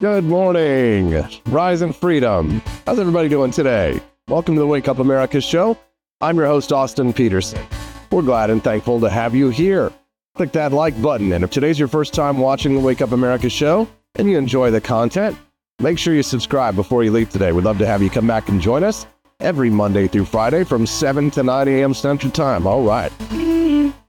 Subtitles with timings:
[0.00, 1.24] Good morning.
[1.46, 2.60] Rise and freedom.
[2.84, 4.00] How's everybody doing today?
[4.28, 5.78] Welcome to the Wake Up America show.
[6.20, 7.64] I'm your host, Austin Peterson.
[8.12, 9.90] We're glad and thankful to have you here.
[10.34, 11.32] Click that like button.
[11.32, 14.70] And if today's your first time watching the Wake Up America show and you enjoy
[14.70, 15.36] the content,
[15.80, 17.52] make sure you subscribe before you leave today.
[17.52, 19.06] We'd love to have you come back and join us
[19.40, 21.94] every Monday through Friday from 7 to 9 a.m.
[21.94, 22.66] Central Time.
[22.66, 23.10] All right.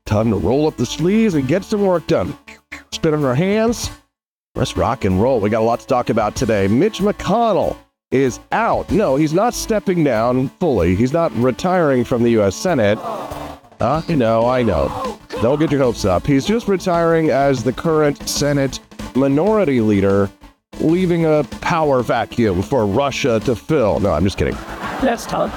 [0.06, 2.38] Time to roll up the sleeves and get some work done.
[2.92, 3.90] Spin on our hands.
[4.58, 5.40] Let's rock and roll.
[5.40, 6.68] We got a lot to talk about today.
[6.68, 7.78] Mitch McConnell
[8.10, 8.90] is out.
[8.90, 10.96] No, he's not stepping down fully.
[10.96, 12.56] He's not retiring from the U.S.
[12.56, 12.98] Senate.
[13.00, 15.20] Uh, I know, I know.
[15.44, 16.26] Don't get your hopes up.
[16.26, 18.80] He's just retiring as the current Senate
[19.16, 20.28] minority leader,
[20.80, 24.00] leaving a power vacuum for Russia to fill.
[24.00, 24.58] No, I'm just kidding.
[25.04, 25.52] Let's talk.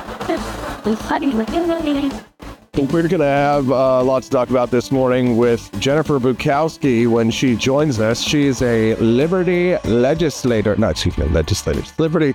[2.77, 7.29] We're going to have uh, lots to talk about this morning with Jennifer Bukowski when
[7.31, 8.23] she joins us.
[8.23, 12.33] She's a Liberty legislator, not excuse me, legislator, Liberty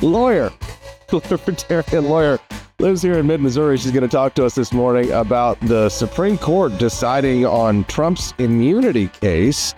[0.00, 0.50] lawyer,
[1.12, 2.38] libertarian lawyer.
[2.78, 3.76] Lives here in mid Missouri.
[3.76, 8.32] She's going to talk to us this morning about the Supreme Court deciding on Trump's
[8.38, 9.74] immunity case.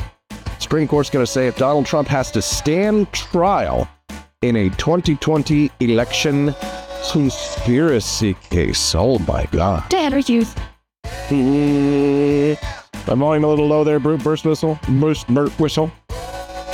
[0.60, 3.88] Supreme Court's going to say if Donald Trump has to stand trial
[4.42, 6.54] in a 2020 election
[7.10, 8.94] conspiracy case.
[8.94, 9.88] Oh my God.
[9.88, 10.44] Dad, are you?
[11.04, 12.54] Hmm.
[13.10, 15.90] I'm volume a little low there, Brute burst whistle, burst burst whistle.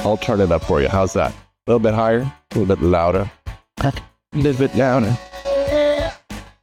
[0.01, 0.89] I'll turn it up for you.
[0.89, 1.33] How's that?
[1.33, 3.31] A little bit higher, a little bit louder,
[3.79, 3.93] a
[4.35, 5.17] little bit louder.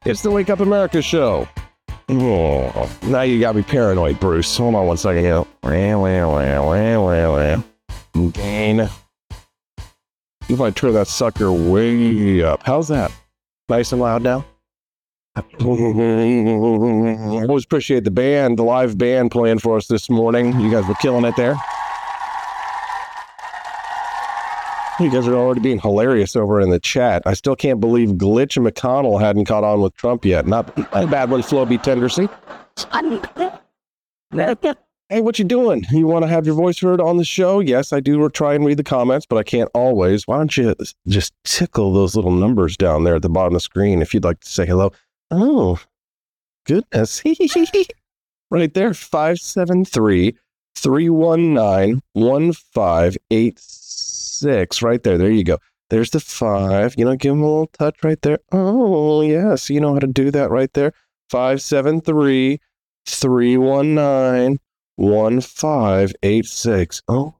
[0.06, 1.48] It's the Wake Up America show.
[2.10, 4.58] Oh, now you got me paranoid, Bruce.
[4.58, 5.44] Hold on one second here.
[8.34, 8.90] Gain.
[10.50, 13.12] If I turn that sucker way up, how's that?
[13.70, 14.46] Nice and loud now?
[15.36, 15.44] I
[17.48, 20.60] always appreciate the band, the live band playing for us this morning.
[20.60, 21.56] You guys were killing it there.
[25.00, 27.24] You guys are already being hilarious over in the chat.
[27.26, 30.46] I still can't believe Glitch McConnell hadn't caught on with Trump yet.
[30.46, 32.30] Not, not a bad one, Floby Tenderson.
[35.10, 35.86] Hey, what you doing?
[35.92, 37.60] You want to have your voice heard on the show?
[37.60, 40.26] Yes, I do try and read the comments, but I can't always.
[40.28, 40.74] Why don't you
[41.08, 44.24] just tickle those little numbers down there at the bottom of the screen if you'd
[44.24, 44.94] like to say hello?
[45.30, 45.78] Oh,
[46.66, 47.22] goodness.
[48.50, 50.38] right there, 573
[50.76, 54.82] 319 1586.
[54.82, 55.18] Right there.
[55.18, 55.58] There you go.
[55.90, 56.96] There's the five.
[56.98, 58.40] You know, give them a little touch right there.
[58.52, 59.70] Oh, yes.
[59.70, 60.94] You know how to do that right there.
[61.30, 62.60] 573
[63.06, 64.60] 319
[64.96, 67.02] 1586.
[67.08, 67.34] Oh,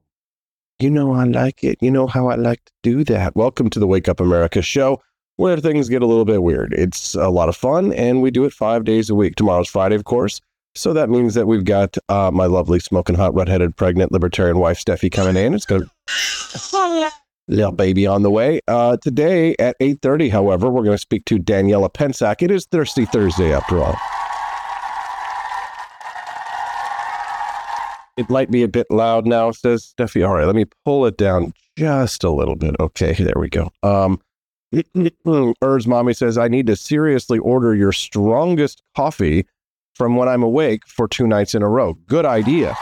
[0.80, 1.78] you know I like it.
[1.80, 3.36] You know how I like to do that.
[3.36, 5.00] Welcome to the Wake Up America show
[5.36, 6.72] where things get a little bit weird.
[6.74, 9.36] It's a lot of fun and we do it five days a week.
[9.36, 10.40] Tomorrow's Friday, of course.
[10.76, 14.78] So that means that we've got uh, my lovely smoking hot redheaded pregnant libertarian wife
[14.78, 15.54] Steffi coming in.
[15.54, 17.10] It's got a
[17.48, 18.60] little baby on the way.
[18.66, 22.42] Uh, today at 8:30, however, we're going to speak to Daniella Pentsak.
[22.42, 23.96] It is Thirsty Thursday after all.
[28.16, 30.26] It might be a bit loud now, says Steffi.
[30.26, 32.76] All right, let me pull it down just a little bit.
[32.78, 33.70] Okay, there we go.
[33.82, 34.20] Um,
[34.74, 39.46] Urs mommy says, I need to seriously order your strongest coffee
[39.94, 41.94] from when I'm awake for two nights in a row.
[42.06, 42.76] Good idea.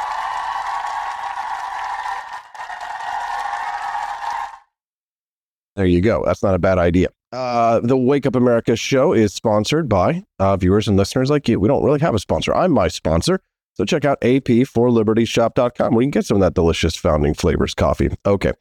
[5.76, 6.22] There you go.
[6.26, 7.08] That's not a bad idea.
[7.32, 11.58] Uh, the Wake Up America show is sponsored by uh, viewers and listeners like you.
[11.58, 12.54] We don't really have a sponsor.
[12.54, 13.40] I'm my sponsor.
[13.74, 18.10] So check out ap4libertyshop.com where you can get some of that delicious founding flavors coffee.
[18.26, 18.52] Okay.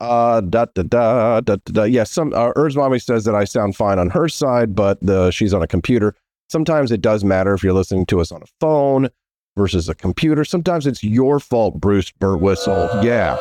[0.00, 1.82] Uh, da, da, da, da, da, da.
[1.82, 5.30] Yes, yeah, some, uh, Mommy says that I sound fine on her side, but the,
[5.30, 6.14] she's on a computer.
[6.48, 9.10] Sometimes it does matter if you're listening to us on a phone
[9.56, 10.44] versus a computer.
[10.44, 12.88] Sometimes it's your fault, Bruce Burt Whistle.
[13.02, 13.36] Yeah.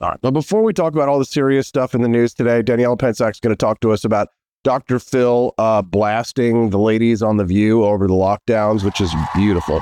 [0.00, 0.18] All right.
[0.22, 3.40] But before we talk about all the serious stuff in the news today, Danielle Pentsak's
[3.40, 4.28] going to talk to us about
[4.64, 4.98] Dr.
[4.98, 9.80] Phil uh, blasting the ladies on The View over the lockdowns, which is beautiful.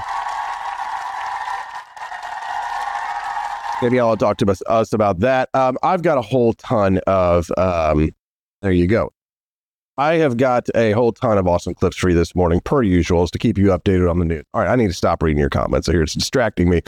[3.80, 5.48] Danielle will talk to us, us about that.
[5.54, 8.10] Um, I've got a whole ton of, um,
[8.62, 9.12] there you go.
[9.98, 13.26] I have got a whole ton of awesome clips for you this morning, per usual,
[13.26, 14.44] to keep you updated on the news.
[14.52, 16.02] All right, I need to stop reading your comments here.
[16.02, 16.82] It's distracting me.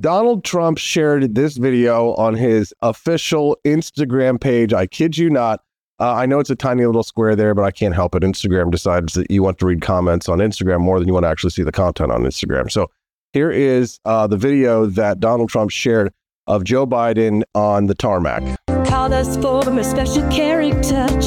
[0.00, 4.72] Donald Trump shared this video on his official Instagram page.
[4.72, 5.62] I kid you not.
[6.00, 8.22] Uh, I know it's a tiny little square there, but I can't help it.
[8.22, 11.28] Instagram decides that you want to read comments on Instagram more than you want to
[11.28, 12.70] actually see the content on Instagram.
[12.70, 12.88] So
[13.32, 16.12] here is uh, the video that Donald Trump shared
[16.46, 18.42] of Joe Biden on the tarmac.
[18.86, 21.24] Call us for a special caring touch.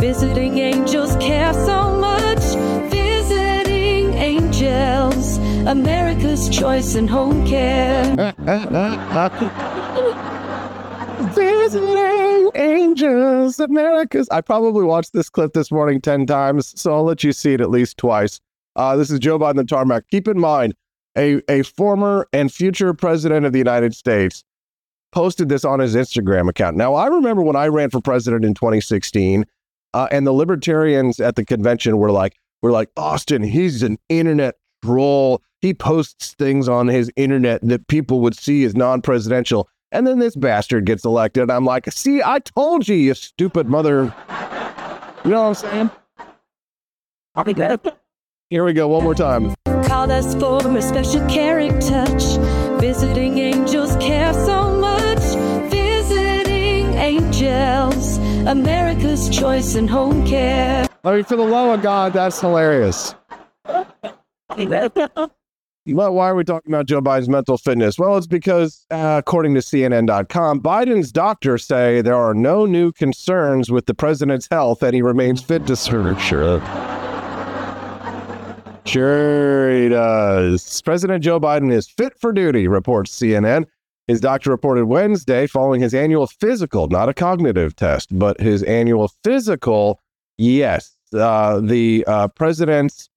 [0.00, 2.40] Visiting angels care so much.
[2.90, 5.36] Visiting angels,
[5.66, 8.34] America's choice in home care.
[11.36, 14.26] Visiting Angels America's.
[14.30, 17.60] I probably watched this clip this morning 10 times, so I'll let you see it
[17.60, 18.40] at least twice.
[18.74, 20.08] Uh, this is Joe Biden, the tarmac.
[20.10, 20.74] Keep in mind,
[21.16, 24.44] a, a former and future president of the United States
[25.12, 26.76] posted this on his Instagram account.
[26.76, 29.44] Now, I remember when I ran for president in 2016,
[29.92, 33.42] uh, and the libertarians at the convention were like, "We're like Austin.
[33.42, 35.42] He's an internet troll.
[35.60, 40.36] He posts things on his internet that people would see as non-presidential." And then this
[40.36, 41.50] bastard gets elected.
[41.50, 44.12] I'm like, "See, I told you, you stupid mother."
[45.24, 45.90] You know what I'm saying?
[47.34, 47.80] I'll be good.
[48.50, 49.54] Here we go, one more time.
[49.84, 52.22] Call us for a special caring touch.
[52.80, 55.18] Visiting angels care so much.
[55.70, 60.86] Visiting angels, America's choice in home care.
[61.04, 63.14] I mean, for the love of God, that's hilarious.
[65.88, 67.96] Well, why are we talking about Joe Biden's mental fitness?
[67.96, 73.70] Well, it's because, uh, according to CNN.com, Biden's doctors say there are no new concerns
[73.70, 76.20] with the president's health and he remains fit to serve.
[76.20, 76.60] Sure.
[78.84, 80.82] Sure, he does.
[80.82, 83.66] President Joe Biden is fit for duty, reports CNN.
[84.08, 89.12] His doctor reported Wednesday following his annual physical, not a cognitive test, but his annual
[89.22, 90.00] physical.
[90.38, 93.08] Yes, uh, the uh, president's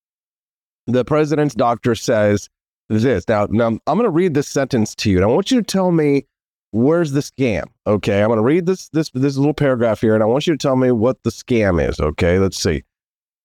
[0.88, 2.50] the president's doctor says
[2.89, 3.27] this.
[3.27, 5.65] Now, now I'm going to read this sentence to you, and I want you to
[5.65, 6.25] tell me
[6.71, 7.65] where's the scam.
[7.88, 10.53] Okay, I'm going to read this this this little paragraph here, and I want you
[10.53, 12.00] to tell me what the scam is.
[12.00, 12.83] Okay, let's see.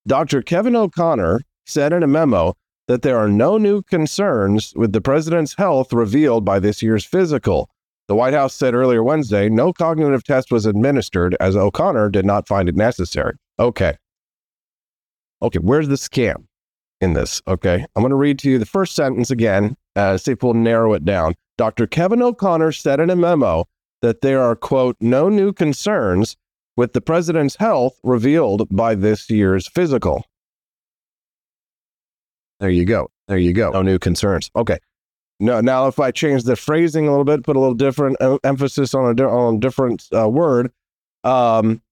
[0.06, 0.42] Dr.
[0.42, 2.54] Kevin O'Connor said in a memo
[2.88, 7.70] that there are no new concerns with the president's health revealed by this year's physical.
[8.08, 12.46] The White House said earlier Wednesday no cognitive test was administered as O'Connor did not
[12.46, 13.36] find it necessary.
[13.58, 13.96] Okay.
[15.40, 16.46] Okay, where's the scam
[17.04, 17.40] in this?
[17.46, 20.54] Okay, I'm going to read to you the first sentence again, uh, see if we'll
[20.54, 21.34] narrow it down.
[21.56, 21.86] Dr.
[21.86, 23.66] Kevin O'Connor said in a memo
[24.02, 26.36] that there are, quote, no new concerns
[26.76, 30.24] with the president's health revealed by this year's physical.
[32.58, 33.10] There you go.
[33.28, 33.70] There you go.
[33.70, 34.50] No new concerns.
[34.56, 34.78] Okay.
[35.40, 38.94] No, now if I change the phrasing a little bit, put a little different emphasis
[38.94, 40.72] on a, on a different uh, word,
[41.22, 41.82] um,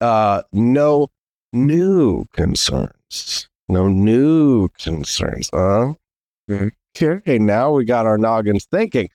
[0.00, 1.08] uh, no
[1.52, 3.48] new concerns.
[3.74, 5.50] No new concerns.
[5.52, 5.94] Uh,
[6.96, 9.08] okay, now we got our noggins thinking.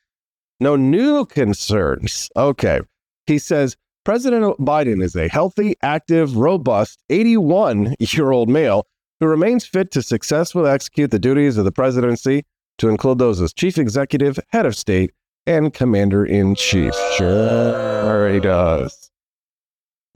[0.59, 2.29] No new concerns.
[2.35, 2.81] Okay.
[3.25, 8.85] He says President Biden is a healthy, active, robust 81 year old male
[9.21, 12.43] who remains fit to successfully execute the duties of the presidency,
[12.79, 15.13] to include those as chief executive, head of state,
[15.45, 16.93] and commander in chief.
[17.15, 19.08] Sure, he does.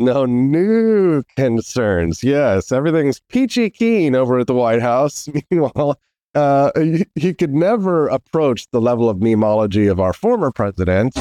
[0.03, 2.25] No new concerns.
[2.25, 5.29] Yes, everything's peachy keen over at the White House.
[5.51, 5.97] Meanwhile,
[6.35, 11.13] uh, he, he could never approach the level of memology of our former president.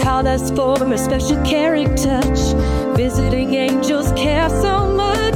[0.00, 2.38] Call us for a special caring touch.
[2.96, 5.34] Visiting angels care so much.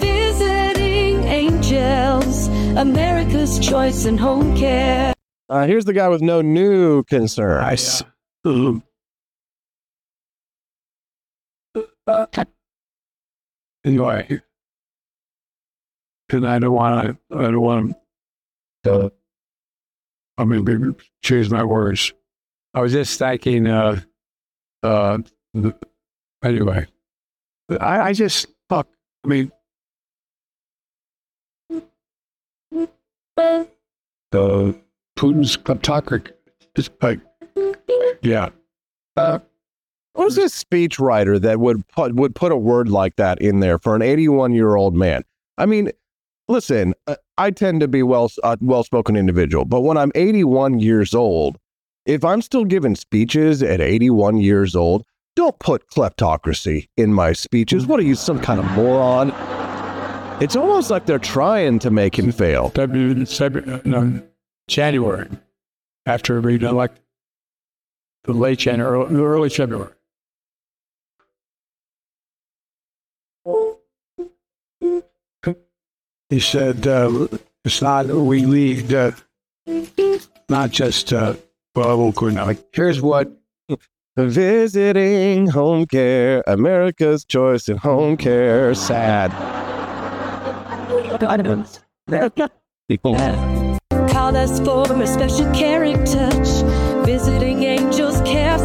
[0.00, 5.14] Visiting angels, America's choice in home care.
[5.48, 7.62] Uh, here's the guy with no new concerns.
[7.62, 8.02] Nice.
[8.44, 8.82] Um,
[13.84, 14.40] anyway,
[16.30, 17.36] and I don't want to.
[17.36, 17.96] I don't want
[18.84, 19.12] to.
[20.38, 22.12] I mean, choose my words.
[22.74, 23.66] I was just thinking.
[23.66, 24.00] Uh,
[24.82, 25.18] uh,
[26.42, 26.86] anyway,
[27.68, 28.88] I, I just fuck.
[29.24, 29.52] I mean,
[34.30, 34.78] The
[35.18, 36.32] Putin's kleptocracy.
[37.02, 37.20] Like,
[38.22, 38.50] yeah.
[39.16, 39.40] Uh,
[40.14, 43.78] Who's this speech writer that would put would put a word like that in there
[43.78, 45.22] for an 81 year old man?
[45.56, 45.92] I mean,
[46.48, 50.80] listen, uh, I tend to be well a well spoken individual, but when I'm 81
[50.80, 51.58] years old,
[52.06, 55.04] if I'm still giving speeches at 81 years old,
[55.36, 57.86] don't put kleptocracy in my speeches.
[57.86, 59.30] What are you, some kind of moron?
[60.42, 62.70] It's almost like they're trying to make him fail.
[62.70, 64.22] February, February, no,
[64.68, 65.28] January,
[66.06, 67.00] after we elect
[68.24, 69.92] the late January, early February.
[76.30, 77.28] He said, uh,
[77.64, 79.12] "It's not we lead, uh,
[80.48, 81.34] not just uh,
[81.74, 83.30] well, we're not like here's what
[84.16, 88.74] Visiting home care, America's choice in home care.
[88.74, 89.30] Sad.
[94.10, 96.48] Call us for a special caring touch.
[97.06, 98.58] Visiting angels care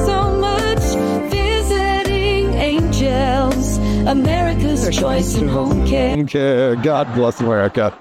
[4.08, 6.16] America's choice in home care.
[6.16, 6.76] Home care.
[6.76, 7.98] God bless America.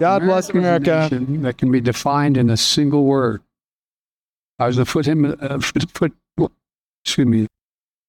[0.00, 3.42] God bless America is a that can be defined in a single word:
[4.58, 6.52] I was a foot him, uh, foot, foot,
[7.04, 7.46] excuse me.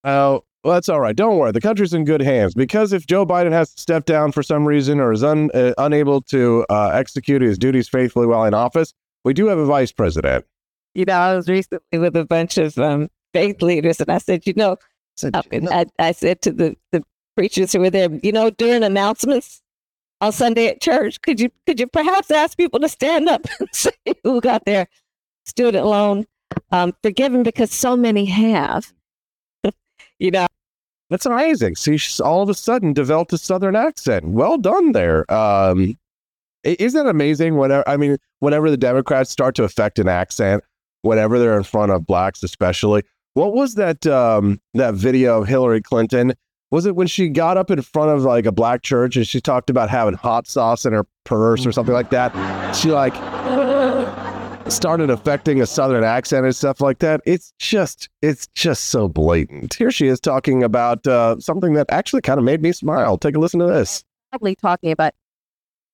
[0.06, 1.16] Oh, well, that's all right.
[1.16, 1.52] Don't worry.
[1.52, 4.66] The country's in good hands because if Joe Biden has to step down for some
[4.66, 8.94] reason or is un, uh, unable to uh, execute his duties faithfully while in office,
[9.26, 10.46] we do have a vice president.
[10.96, 14.46] You know, I was recently with a bunch of um, faith leaders, and I said,
[14.46, 14.78] you know,
[15.24, 15.42] I,
[15.72, 17.04] I, I said to the, the
[17.36, 19.62] preachers who were there, you know, during announcements
[20.20, 23.70] on Sunday at church, could you could you perhaps ask people to stand up and
[23.72, 23.92] say
[24.24, 24.88] who got their
[25.46, 26.26] student loan
[26.72, 28.92] um, forgiven because so many have.
[30.20, 30.48] you know,
[31.10, 31.76] That's amazing.
[31.76, 34.26] See, she's all of a sudden developed a southern accent.
[34.26, 35.32] Well done there.
[35.34, 35.98] Um,
[36.64, 37.58] isn't that amazing?
[37.58, 40.64] Whenever I mean, whenever the Democrats start to affect an accent,
[41.02, 43.04] whenever they're in front of blacks, especially.
[43.34, 44.06] What was that?
[44.06, 46.34] Um, that video of Hillary Clinton?
[46.70, 49.42] Was it when she got up in front of like a black church and she
[49.42, 52.32] talked about having hot sauce in her purse or something like that?
[52.74, 53.14] She like
[54.70, 57.22] started affecting a southern accent and stuff like that.
[57.26, 59.74] It's just it's just so blatant.
[59.74, 63.18] Here she is talking about uh, something that actually kind of made me smile.
[63.18, 64.04] Take a listen to this.
[64.32, 65.14] proudly talking about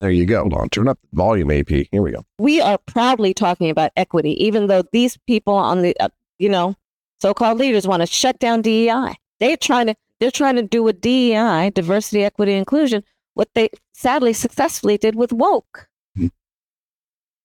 [0.02, 0.42] There you go.
[0.42, 1.70] Hold on, turn up the volume, AP.
[1.92, 2.24] Here we go.
[2.38, 6.76] we are proudly talking about equity, even though these people on the uh, you know
[7.20, 9.16] so-called leaders want to shut down DEI.
[9.40, 13.04] They're trying to they're trying to do with DEI, diversity, equity, inclusion,
[13.36, 15.88] what they sadly successfully did with woke.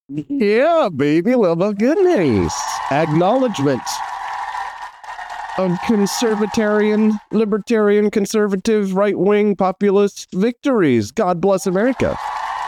[0.09, 2.55] Yeah, baby, love of goodness.
[2.91, 3.83] Acknowledgement
[5.59, 11.13] of conservatarian, libertarian, conservative, right wing populist victories.
[11.13, 12.19] God bless America.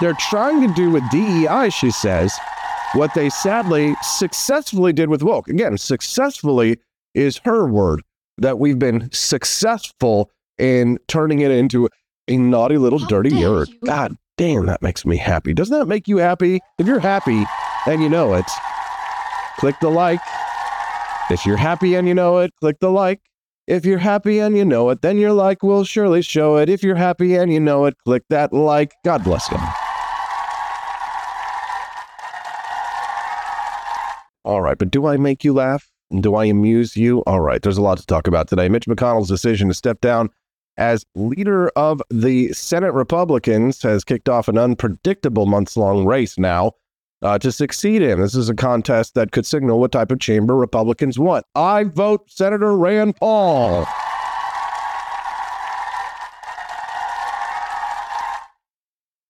[0.00, 2.36] They're trying to do with DEI, she says,
[2.92, 5.48] what they sadly successfully did with woke.
[5.48, 6.78] Again, successfully
[7.14, 8.02] is her word
[8.38, 11.88] that we've been successful in turning it into
[12.28, 13.66] a naughty little How dirty you.
[13.84, 15.54] God damn, that makes me happy.
[15.54, 16.60] Doesn't that make you happy?
[16.78, 17.44] If you're happy
[17.86, 18.46] and you know it,
[19.58, 20.20] click the like.
[21.30, 23.20] If you're happy and you know it, click the like.
[23.66, 26.68] If you're happy and you know it, then your like will surely show it.
[26.68, 28.92] If you're happy and you know it, click that like.
[29.04, 29.56] God bless you.
[34.44, 35.90] All right, but do I make you laugh?
[36.20, 37.22] Do I amuse you?
[37.26, 38.68] All right, there's a lot to talk about today.
[38.68, 40.30] Mitch McConnell's decision to step down
[40.76, 46.72] as leader of the Senate Republicans has kicked off an unpredictable months long race now
[47.22, 48.20] uh, to succeed him.
[48.20, 51.46] This is a contest that could signal what type of chamber Republicans want.
[51.54, 53.86] I vote Senator Rand Paul.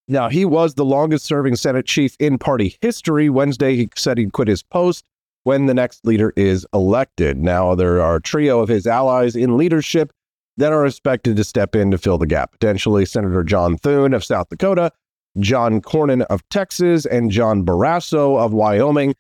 [0.07, 3.31] Now, he was the longest serving Senate chief in party history.
[3.31, 5.05] Wednesday, he said he'd quit his post
[5.45, 7.39] when the next leader is elected.
[7.39, 10.13] Now, there are a trio of his allies in leadership
[10.57, 12.53] that are expected to step in to fill the gap.
[12.53, 14.91] Potentially Senator John Thune of South Dakota,
[15.39, 19.15] John Cornyn of Texas, and John Barrasso of Wyoming.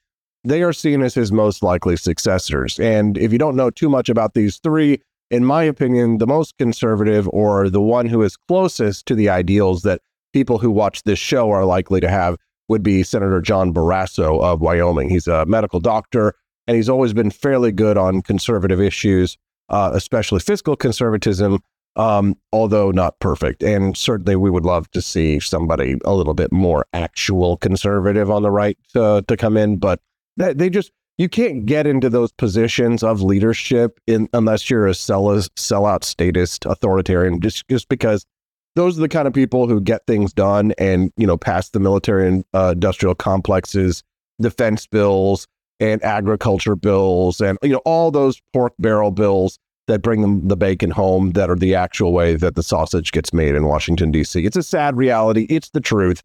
[0.44, 2.78] They are seen as his most likely successors.
[2.78, 5.00] And if you don't know too much about these three,
[5.30, 9.82] in my opinion, the most conservative or the one who is closest to the ideals
[9.82, 10.02] that
[10.32, 12.36] people who watch this show are likely to have
[12.68, 15.10] would be Senator John Barrasso of Wyoming.
[15.10, 16.34] He's a medical doctor,
[16.66, 19.36] and he's always been fairly good on conservative issues,
[19.68, 21.60] uh, especially fiscal conservatism,
[21.96, 23.62] um, although not perfect.
[23.62, 28.42] And certainly, we would love to see somebody a little bit more actual conservative on
[28.42, 30.00] the right uh, to come in, but
[30.36, 35.24] they, just you can't get into those positions of leadership in unless you're a sell
[35.56, 38.26] sellout statist authoritarian just just because
[38.74, 41.80] those are the kind of people who get things done and you know pass the
[41.80, 44.02] military and uh, industrial complexes
[44.40, 45.46] defense bills
[45.80, 50.56] and agriculture bills and you know all those pork barrel bills that bring them the
[50.56, 54.44] bacon home that are the actual way that the sausage gets made in Washington D.C.
[54.44, 55.46] It's a sad reality.
[55.50, 56.22] It's the truth.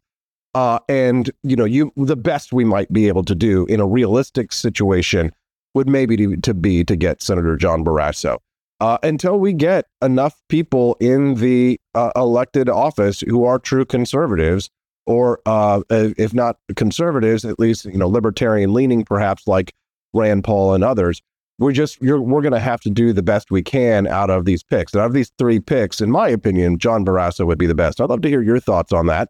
[0.54, 3.86] Uh, and you know, you the best we might be able to do in a
[3.86, 5.32] realistic situation
[5.74, 8.38] would maybe to, to be to get Senator John Barrasso.
[8.80, 14.70] Uh, until we get enough people in the uh, elected office who are true conservatives,
[15.06, 19.74] or uh, if not conservatives, at least you know libertarian leaning, perhaps like
[20.14, 21.20] Rand Paul and others.
[21.58, 24.62] We're just we're going to have to do the best we can out of these
[24.62, 24.94] picks.
[24.94, 28.00] And out of these three picks, in my opinion, John Barrasso would be the best.
[28.00, 29.28] I'd love to hear your thoughts on that.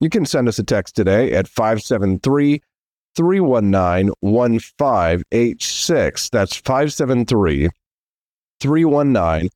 [0.00, 2.60] You can send us a text today at 573
[3.16, 6.28] 319 1586.
[6.28, 7.70] That's 573
[8.60, 9.48] 319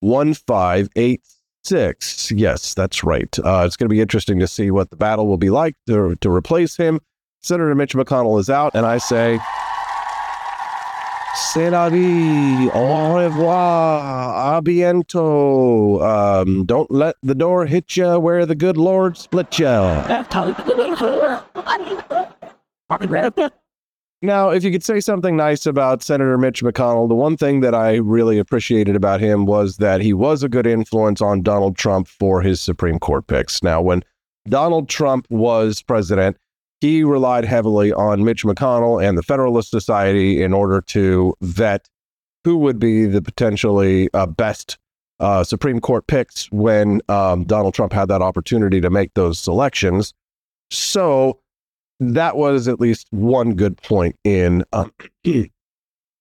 [0.00, 2.32] 1586.
[2.32, 3.38] Yes, that's right.
[3.38, 6.14] Uh, it's going to be interesting to see what the battle will be like to,
[6.16, 7.00] to replace him.
[7.42, 9.38] Senator Mitch McConnell is out, and I say,
[11.36, 12.70] C'est la vie.
[12.72, 14.56] Au revoir.
[14.56, 16.00] A biento.
[16.02, 19.66] Um, don't let the door hit you where the good Lord split you.
[24.26, 27.76] Now, if you could say something nice about Senator Mitch McConnell, the one thing that
[27.76, 32.08] I really appreciated about him was that he was a good influence on Donald Trump
[32.08, 33.62] for his Supreme Court picks.
[33.62, 34.02] Now, when
[34.48, 36.38] Donald Trump was president,
[36.80, 41.88] he relied heavily on Mitch McConnell and the Federalist Society in order to vet
[42.42, 44.76] who would be the potentially uh, best
[45.20, 50.12] uh, Supreme Court picks when um, Donald Trump had that opportunity to make those selections.
[50.72, 51.38] So
[52.00, 54.92] that was at least one good point in um,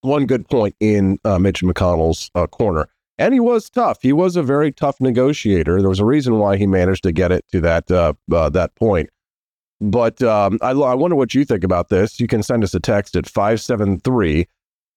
[0.02, 2.88] one good point in uh, Mitch McConnell's uh, corner.
[3.18, 4.00] And he was tough.
[4.02, 5.80] He was a very tough negotiator.
[5.80, 8.76] There was a reason why he managed to get it to that uh, uh that
[8.76, 9.10] point.
[9.82, 12.20] But um, I, I wonder what you think about this.
[12.20, 14.48] You can send us a text at 573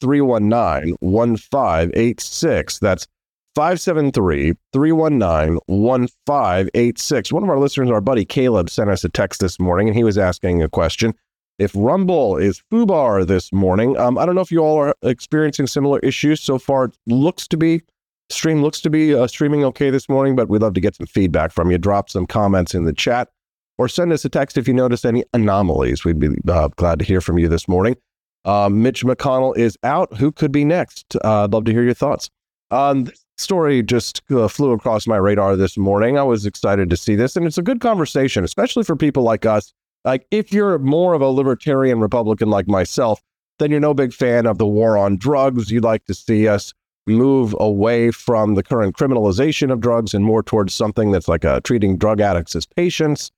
[0.01, 2.79] 319 1586.
[2.79, 3.07] That's
[3.55, 7.33] 573 319 1586.
[7.33, 10.05] One of our listeners, our buddy Caleb, sent us a text this morning and he
[10.05, 11.15] was asking a question.
[11.59, 15.67] If Rumble is foobar this morning, um, I don't know if you all are experiencing
[15.67, 16.41] similar issues.
[16.41, 17.83] So far, it looks to be,
[18.31, 21.07] stream looks to be uh, streaming okay this morning, but we'd love to get some
[21.07, 21.79] feedback from you.
[21.79, 23.29] Drop some comments in the chat
[23.77, 26.05] or send us a text if you notice any anomalies.
[26.05, 27.97] We'd be uh, glad to hear from you this morning.
[28.45, 30.17] Uh, Mitch McConnell is out.
[30.17, 31.17] Who could be next?
[31.25, 32.31] Uh, I'd love to hear your thoughts.
[32.71, 33.09] Um,
[33.39, 36.19] story just uh, flew across my radar this morning.
[36.19, 39.47] I was excited to see this, and it's a good conversation, especially for people like
[39.47, 39.73] us.
[40.05, 43.21] Like, if you're more of a libertarian Republican like myself,
[43.59, 45.71] then you're no big fan of the war on drugs.
[45.71, 46.73] You'd like to see us
[47.07, 51.61] move away from the current criminalization of drugs and more towards something that's like uh,
[51.61, 53.31] treating drug addicts as patients.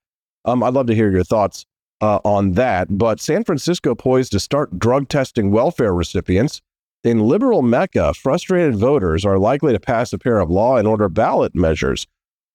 [0.44, 1.66] Um, I'd love to hear your thoughts
[2.00, 2.98] uh, on that.
[2.98, 6.60] But San Francisco poised to start drug testing welfare recipients.
[7.02, 11.08] In liberal Mecca, frustrated voters are likely to pass a pair of law and order
[11.08, 12.06] ballot measures.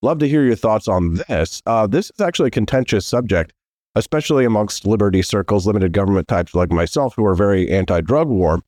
[0.02, 1.64] Love to hear your thoughts on this.
[1.66, 3.54] Uh, this is actually a contentious subject,
[3.96, 8.62] especially amongst liberty circles, limited government types like myself, who are very anti drug war,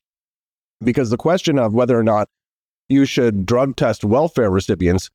[0.82, 2.28] because the question of whether or not
[2.88, 5.10] you should drug test welfare recipients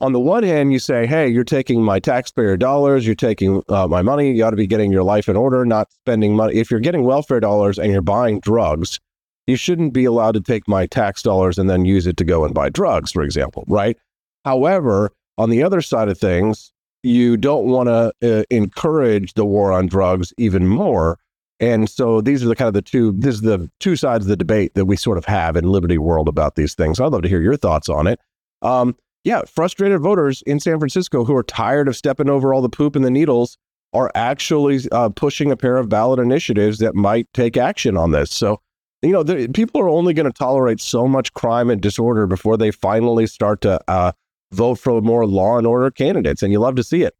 [0.00, 3.88] on the one hand, you say, hey, you're taking my taxpayer dollars, you're taking uh,
[3.88, 6.54] my money, you ought to be getting your life in order, not spending money.
[6.54, 9.00] If you're getting welfare dollars and you're buying drugs,
[9.48, 12.44] you shouldn't be allowed to take my tax dollars and then use it to go
[12.44, 13.96] and buy drugs, for example, right?
[14.44, 16.70] However, on the other side of things,
[17.02, 21.18] you don't want to uh, encourage the war on drugs even more.
[21.60, 24.28] And so these are the kind of the two, this is the two sides of
[24.28, 27.00] the debate that we sort of have in Liberty World about these things.
[27.00, 28.20] I'd love to hear your thoughts on it.
[28.60, 32.68] Um, yeah, frustrated voters in San Francisco who are tired of stepping over all the
[32.68, 33.56] poop and the needles
[33.94, 38.30] are actually uh, pushing a pair of ballot initiatives that might take action on this.
[38.30, 38.60] So,
[39.02, 42.56] you know, the, people are only going to tolerate so much crime and disorder before
[42.56, 44.12] they finally start to uh,
[44.52, 46.42] vote for more law and order candidates.
[46.42, 47.14] And you love to see it.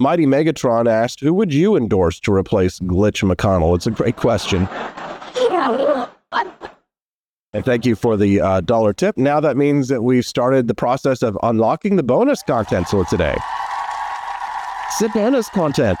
[0.00, 3.74] Mighty Megatron asked, Who would you endorse to replace Glitch McConnell?
[3.76, 4.68] It's a great question.
[7.54, 9.16] And thank you for the uh, dollar tip.
[9.16, 13.36] Now that means that we've started the process of unlocking the bonus content for today.
[14.98, 15.98] Sit bonus content.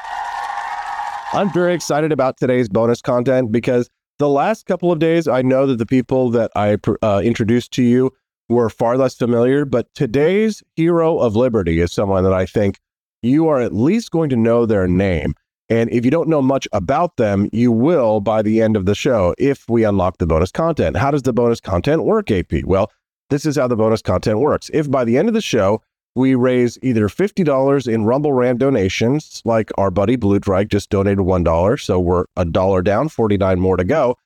[1.32, 3.88] I'm very excited about today's bonus content because
[4.18, 7.82] the last couple of days, I know that the people that I uh, introduced to
[7.82, 8.12] you
[8.48, 12.78] were far less familiar, but today's hero of liberty is someone that I think
[13.22, 15.34] you are at least going to know their name.
[15.68, 18.94] And if you don't know much about them, you will by the end of the
[18.94, 20.96] show if we unlock the bonus content.
[20.96, 22.64] How does the bonus content work, AP?
[22.64, 22.90] Well,
[23.28, 24.70] this is how the bonus content works.
[24.72, 25.82] If by the end of the show,
[26.18, 31.20] we raise either $50 in Rumble Rant donations, like our buddy Blue Drake just donated
[31.20, 34.16] $1, so we're a dollar down, 49 more to go.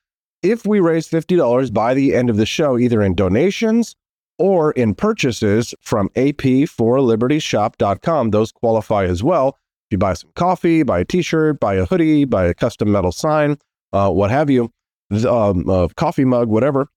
[0.41, 3.95] If we raise $50 by the end of the show, either in donations
[4.39, 9.55] or in purchases from ap4libertyshop.com, those qualify as well If
[9.91, 13.59] you buy some coffee, buy a T-shirt, buy a hoodie, buy a custom metal sign,
[13.93, 14.71] uh, what have you,
[15.29, 16.87] um, a coffee mug, whatever,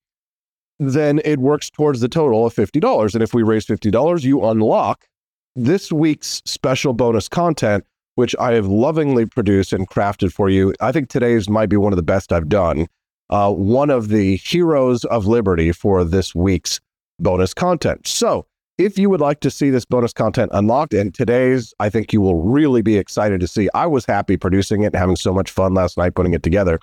[0.78, 3.14] then it works towards the total of fifty dollars.
[3.14, 5.06] And if we raise fifty dollars, you unlock
[5.54, 7.84] this week's special bonus content,
[8.14, 10.74] which I have lovingly produced and crafted for you.
[10.80, 12.86] I think today's might be one of the best I've done.
[13.30, 16.78] Uh, one of the heroes of liberty for this week's
[17.18, 18.06] bonus content.
[18.06, 18.46] So
[18.78, 22.20] if you would like to see this bonus content unlocked, and today's, I think you
[22.20, 23.68] will really be excited to see.
[23.74, 26.78] I was happy producing it and having so much fun last night putting it together.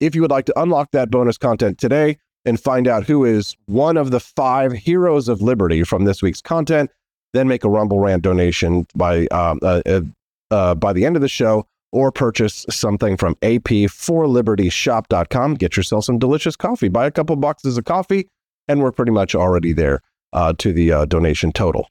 [0.00, 3.56] If you would like to unlock that bonus content today and find out who is
[3.66, 6.90] one of the five heroes of liberty from this week's content,
[7.32, 10.02] then make a Rumble Rant donation by um, uh, uh,
[10.50, 15.54] uh, by the end of the show or purchase something from ap4libertyshop.com.
[15.54, 16.88] Get yourself some delicious coffee.
[16.88, 18.28] Buy a couple boxes of coffee,
[18.68, 20.02] and we're pretty much already there
[20.32, 21.88] uh, to the uh, donation total.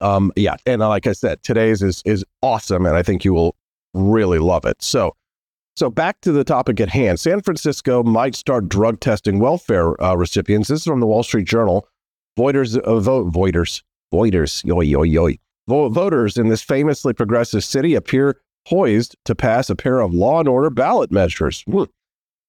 [0.00, 3.56] Um, yeah, and like I said, today's is is awesome, and I think you will
[3.94, 4.80] really love it.
[4.80, 5.16] So,
[5.78, 7.20] So back to the topic at hand.
[7.20, 10.66] San Francisco might start drug testing welfare uh, recipients.
[10.66, 11.86] This is from the Wall Street Journal.
[12.36, 15.28] Voters, uh, vote, voters, voters, yo, yo, yo.
[15.68, 20.48] Voters in this famously progressive city appear poised to pass a pair of law and
[20.48, 21.64] order ballot measures.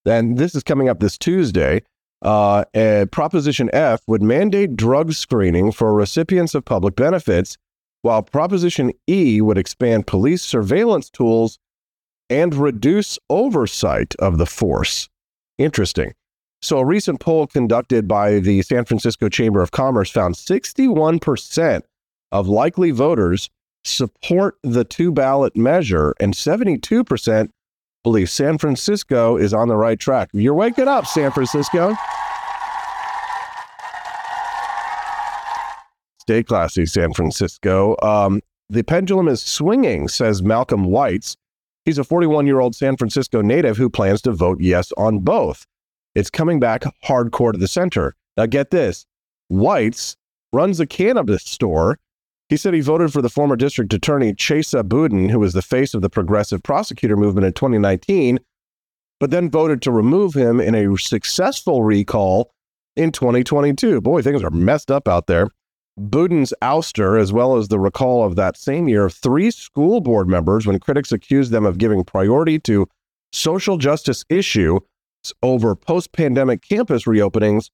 [0.04, 1.82] And this is coming up this Tuesday.
[2.22, 2.64] Uh,
[3.12, 7.56] Proposition F would mandate drug screening for recipients of public benefits,
[8.02, 11.60] while Proposition E would expand police surveillance tools
[12.30, 15.08] and reduce oversight of the force.
[15.58, 16.14] Interesting.
[16.62, 21.82] So, a recent poll conducted by the San Francisco Chamber of Commerce found 61%
[22.32, 23.50] of likely voters
[23.84, 27.50] support the two ballot measure, and 72%
[28.02, 30.28] believe San Francisco is on the right track.
[30.32, 31.96] You're waking up, San Francisco.
[36.20, 37.96] Stay classy, San Francisco.
[38.02, 41.36] Um, the pendulum is swinging, says Malcolm Whites,
[41.84, 45.66] He's a 41 year old San Francisco native who plans to vote yes on both.
[46.14, 48.14] It's coming back hardcore to the center.
[48.36, 49.06] Now, get this
[49.48, 50.16] Whites
[50.52, 51.98] runs a cannabis store.
[52.48, 55.94] He said he voted for the former district attorney Chesa Boudin, who was the face
[55.94, 58.40] of the progressive prosecutor movement in 2019,
[59.20, 62.50] but then voted to remove him in a successful recall
[62.96, 64.00] in 2022.
[64.00, 65.48] Boy, things are messed up out there.
[66.00, 70.28] Boudin's ouster, as well as the recall of that same year of three school board
[70.28, 72.88] members when critics accused them of giving priority to
[73.32, 74.80] social justice issues
[75.42, 77.68] over post pandemic campus reopenings,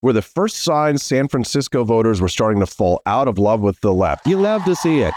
[0.00, 3.80] were the first signs San Francisco voters were starting to fall out of love with
[3.80, 4.28] the left.
[4.28, 5.14] You love to see it.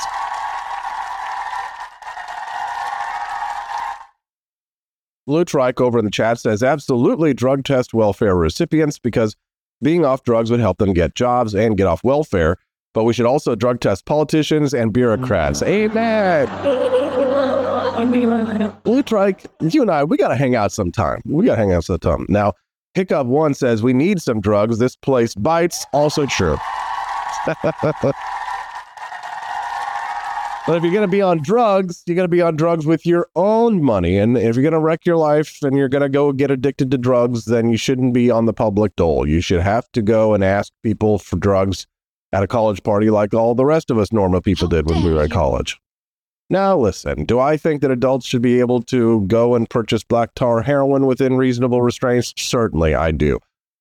[5.27, 9.35] Blue Trike over in the chat says absolutely drug test welfare recipients because
[9.81, 12.57] being off drugs would help them get jobs and get off welfare,
[12.93, 15.61] but we should also drug test politicians and bureaucrats.
[15.61, 15.91] Mm.
[15.91, 16.47] Amen.
[18.83, 21.21] Blue Trike, you and I, we got to hang out sometime.
[21.25, 22.25] We got to hang out sometime.
[22.29, 22.53] Now,
[22.93, 24.79] Hiccup One says we need some drugs.
[24.79, 25.85] This place bites.
[25.93, 26.57] Also true.
[30.67, 33.05] But if you're going to be on drugs, you're going to be on drugs with
[33.05, 34.17] your own money.
[34.17, 36.89] And if you're going to wreck your life and you're going to go get addicted
[36.89, 39.27] to drugs, then you shouldn't be on the public dole.
[39.27, 41.85] You should have to go and ask people for drugs
[42.33, 45.13] at a college party like all the rest of us normal people did when we
[45.13, 45.77] were at college.
[46.49, 50.33] Now, listen, do I think that adults should be able to go and purchase black
[50.35, 52.33] tar heroin within reasonable restraints?
[52.37, 53.39] Certainly, I do.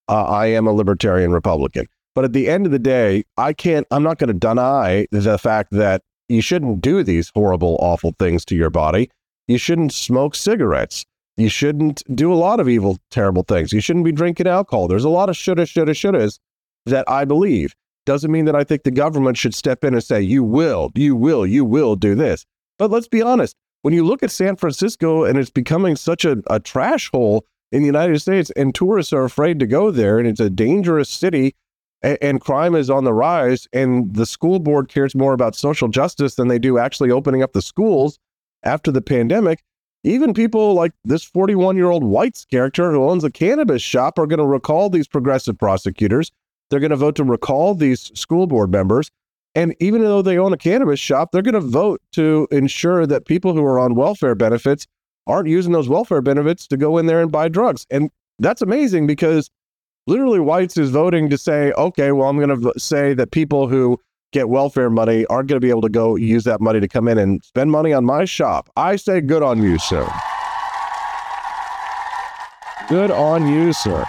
[0.09, 1.87] Uh, I am a libertarian Republican.
[2.15, 5.39] But at the end of the day, I can't, I'm not going to deny the
[5.39, 9.11] fact that you shouldn't do these horrible, awful things to your body.
[9.47, 11.05] You shouldn't smoke cigarettes.
[11.37, 13.73] You shouldn't do a lot of evil, terrible things.
[13.73, 14.89] You shouldn't be drinking alcohol.
[14.89, 16.39] There's a lot of shoulda, shoulda, shouldas
[16.87, 17.75] that I believe.
[18.07, 21.17] Doesn't mean that I think the government should step in and say, you will, you
[21.17, 22.45] will, you will do this.
[22.79, 23.57] But let's be honest.
[23.83, 27.81] When you look at San Francisco and it's becoming such a, a trash hole in
[27.81, 31.55] the United States, and tourists are afraid to go there, and it's a dangerous city
[32.05, 36.35] and, crime is on the rise, and the school board cares more about social justice
[36.35, 38.19] than they do actually opening up the schools
[38.63, 39.63] after the pandemic.
[40.03, 44.27] Even people like this 41 year old White's character who owns a cannabis shop are
[44.27, 46.31] going to recall these progressive prosecutors.
[46.69, 49.11] They're going to vote to recall these school board members.
[49.55, 53.25] And even though they own a cannabis shop, they're going to vote to ensure that
[53.25, 54.87] people who are on welfare benefits
[55.27, 57.87] aren't using those welfare benefits to go in there and buy drugs.
[57.91, 59.49] And that's amazing because
[60.07, 63.99] literally whites is voting to say, okay, well, I'm going to say that people who
[64.33, 67.09] get welfare money aren't going to be able to go use that money to come
[67.09, 68.69] in and spend money on my shop.
[68.77, 70.09] I say good on you, sir.
[72.89, 74.05] Good on you, sir.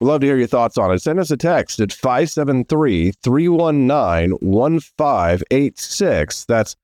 [0.00, 1.00] We'd love to hear your thoughts on it.
[1.00, 6.44] Send us a text at 573 319 1586.
[6.44, 6.76] That's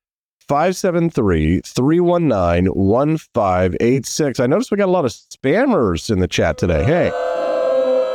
[0.49, 4.41] 573 319 1586.
[4.41, 6.85] I noticed we got a lot of spammers in the chat today.
[6.85, 7.38] Hey.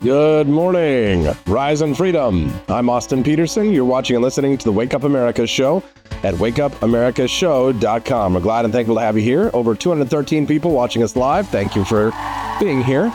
[0.00, 2.52] Good morning, Rise and Freedom.
[2.68, 3.72] I'm Austin Peterson.
[3.72, 5.82] You're watching and listening to the Wake Up America show
[6.22, 8.34] at wakeupAmericaShow.com.
[8.34, 9.50] We're glad and thankful to have you here.
[9.52, 11.48] Over 213 people watching us live.
[11.48, 12.12] Thank you for
[12.60, 13.10] being here.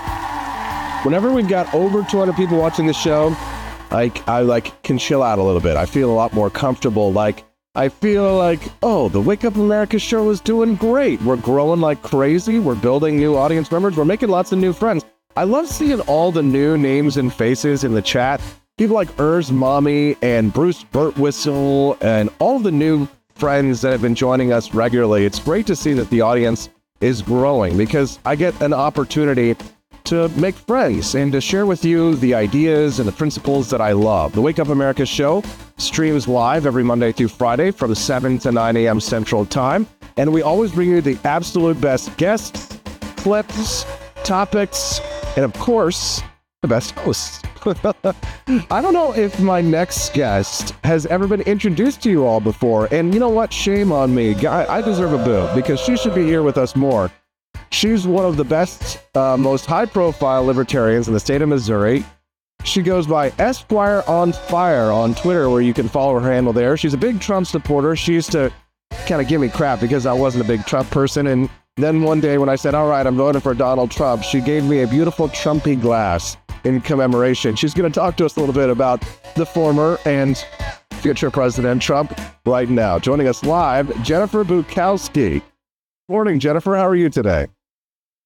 [1.04, 3.34] Whenever we've got over 200 people watching the show,
[3.92, 5.78] like I like can chill out a little bit.
[5.78, 7.14] I feel a lot more comfortable.
[7.14, 11.20] Like I feel like, oh, the Wake Up America show is doing great.
[11.24, 12.60] We're growing like crazy.
[12.60, 13.98] We're building new audience members.
[13.98, 15.04] We're making lots of new friends.
[15.36, 18.42] I love seeing all the new names and faces in the chat.
[18.78, 24.14] People like Urs Mommy and Bruce Burtwhistle and all the new friends that have been
[24.14, 25.26] joining us regularly.
[25.26, 26.70] It's great to see that the audience
[27.02, 29.56] is growing because I get an opportunity
[30.14, 33.94] to make friends and to share with you the ideas and the principles that I
[33.94, 34.34] love.
[34.34, 35.44] The Wake Up America show
[35.78, 39.00] streams live every Monday through Friday from 7 to 9 a.m.
[39.00, 39.88] Central Time.
[40.18, 42.78] And we always bring you the absolute best guests,
[43.16, 43.88] clips,
[44.24, 45.02] topics,
[45.36, 46.22] and of course,
[46.62, 47.42] the best hosts.
[48.70, 52.88] I don't know if my next guest has ever been introduced to you all before.
[52.94, 53.52] And you know what?
[53.52, 54.36] Shame on me.
[54.46, 57.10] I, I deserve a boo because she should be here with us more.
[57.74, 62.06] She's one of the best, uh, most high profile libertarians in the state of Missouri.
[62.64, 66.78] She goes by Esquire on Fire on Twitter, where you can follow her handle there.
[66.78, 67.96] She's a big Trump supporter.
[67.96, 68.54] She used to
[69.08, 71.26] kind of give me crap because I wasn't a big Trump person.
[71.26, 74.40] And then one day when I said, All right, I'm voting for Donald Trump, she
[74.40, 77.56] gave me a beautiful Trumpy glass in commemoration.
[77.56, 79.04] She's going to talk to us a little bit about
[79.36, 80.38] the former and
[81.02, 83.00] future President Trump right now.
[83.00, 85.42] Joining us live, Jennifer Bukowski.
[86.08, 86.76] Morning, Jennifer.
[86.76, 87.48] How are you today?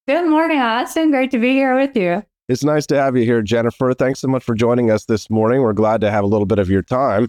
[0.08, 1.12] Good morning, Austin.
[1.12, 2.24] Great to be here with you.
[2.48, 3.94] It's nice to have you here, Jennifer.
[3.94, 5.60] Thanks so much for joining us this morning.
[5.60, 7.28] We're glad to have a little bit of your time.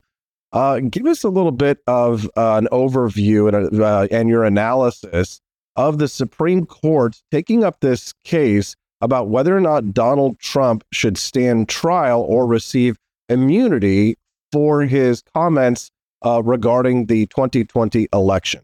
[0.53, 5.41] Uh, give us a little bit of uh, an overview and, uh, and your analysis
[5.75, 11.19] of the Supreme Court taking up this case about whether or not Donald Trump should
[11.19, 12.97] stand trial or receive
[13.29, 14.15] immunity
[14.53, 15.91] for his comments
[16.25, 18.63] uh, regarding the 2020 election.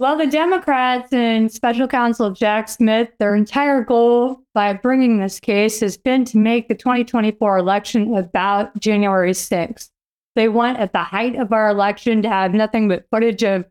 [0.00, 5.80] Well, the Democrats and special counsel Jack Smith, their entire goal by bringing this case
[5.80, 9.90] has been to make the 2024 election about January 6th.
[10.36, 13.64] They want, at the height of our election, to have nothing but footage of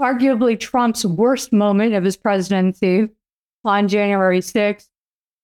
[0.00, 3.10] arguably Trump's worst moment of his presidency
[3.62, 4.88] on January 6th.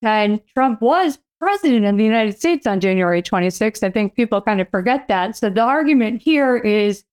[0.00, 3.82] And Trump was president of the United States on January 26th.
[3.82, 5.36] I think people kind of forget that.
[5.36, 7.04] So the argument here is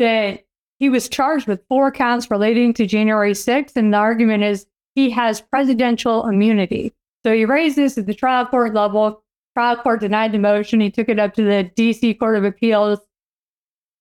[0.00, 0.42] that
[0.82, 4.66] he was charged with four counts relating to January 6th, and the argument is
[4.96, 6.92] he has presidential immunity.
[7.24, 9.22] So he raised this at the trial court level.
[9.54, 10.80] Trial court denied the motion.
[10.80, 12.98] He took it up to the DC Court of Appeals.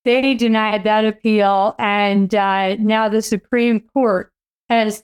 [0.06, 4.34] They denied that appeal, and uh, now the Supreme Court
[4.68, 5.04] has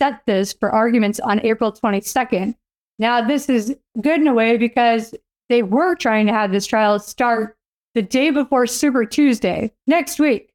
[0.00, 2.54] set this for arguments on April 22nd.
[3.00, 5.16] Now, this is good in a way because
[5.48, 7.56] they were trying to have this trial start
[7.96, 10.47] the day before Super Tuesday next week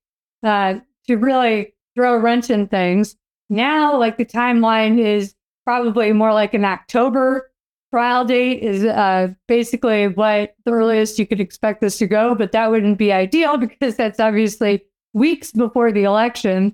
[0.43, 0.75] uh,
[1.08, 3.15] to really throw a wrench in things.
[3.49, 7.51] Now, like the timeline is probably more like an October
[7.93, 12.51] trial date is uh, basically what the earliest you could expect this to go, but
[12.51, 16.73] that wouldn't be ideal because that's obviously weeks before the election.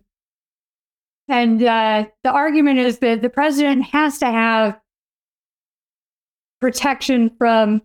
[1.28, 4.80] And uh, the argument is that the president has to have
[6.62, 7.82] protection from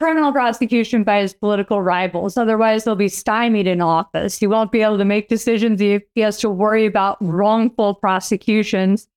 [0.00, 2.36] criminal prosecution by his political rivals.
[2.36, 4.38] Otherwise, he'll be stymied in office.
[4.38, 5.80] He won't be able to make decisions.
[5.80, 9.08] He, he has to worry about wrongful prosecutions,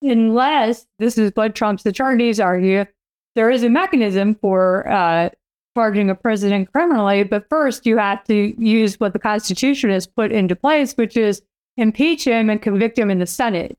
[0.00, 2.86] unless this is what Trump's attorneys argue.
[3.34, 5.30] There is a mechanism for uh,
[5.76, 10.32] charging a president criminally, but first you have to use what the Constitution has put
[10.32, 11.42] into place, which is
[11.76, 13.78] impeach him and convict him in the Senate.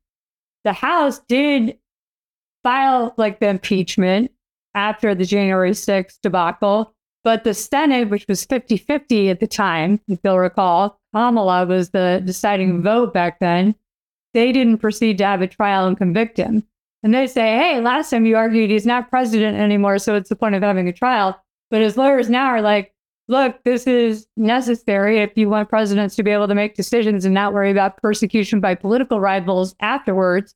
[0.64, 1.78] The House did
[2.64, 4.32] file like the impeachment
[4.76, 6.94] after the January 6th debacle.
[7.24, 11.92] But the Senate, which was 50 50 at the time, if you'll recall, Kamala was
[11.92, 13.76] the deciding vote back then.
[14.34, 16.64] They didn't proceed to have a trial and convict him.
[17.04, 20.36] And they say, hey, last time you argued he's not president anymore, so it's the
[20.36, 21.40] point of having a trial.
[21.70, 22.94] But his lawyers now are like,
[23.28, 27.34] look, this is necessary if you want presidents to be able to make decisions and
[27.34, 30.56] not worry about persecution by political rivals afterwards.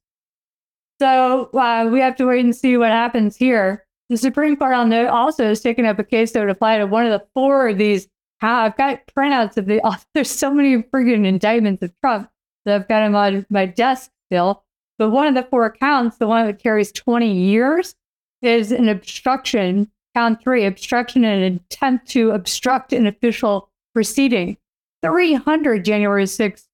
[0.99, 3.85] So uh, we have to wait and see what happens here.
[4.09, 6.87] The Supreme Court, I'll note, also has taken up a case that would apply to
[6.87, 8.07] one of the four of these.
[8.39, 9.81] How I've got printouts of the.
[9.83, 12.29] Oh, there's so many friggin' indictments of Trump
[12.65, 14.63] that I've got them on my desk still.
[14.97, 17.95] But one of the four counts, the one that carries 20 years,
[18.41, 19.91] is an obstruction.
[20.15, 24.57] Count three: obstruction and an attempt to obstruct an official proceeding.
[25.03, 26.65] 300 January 6th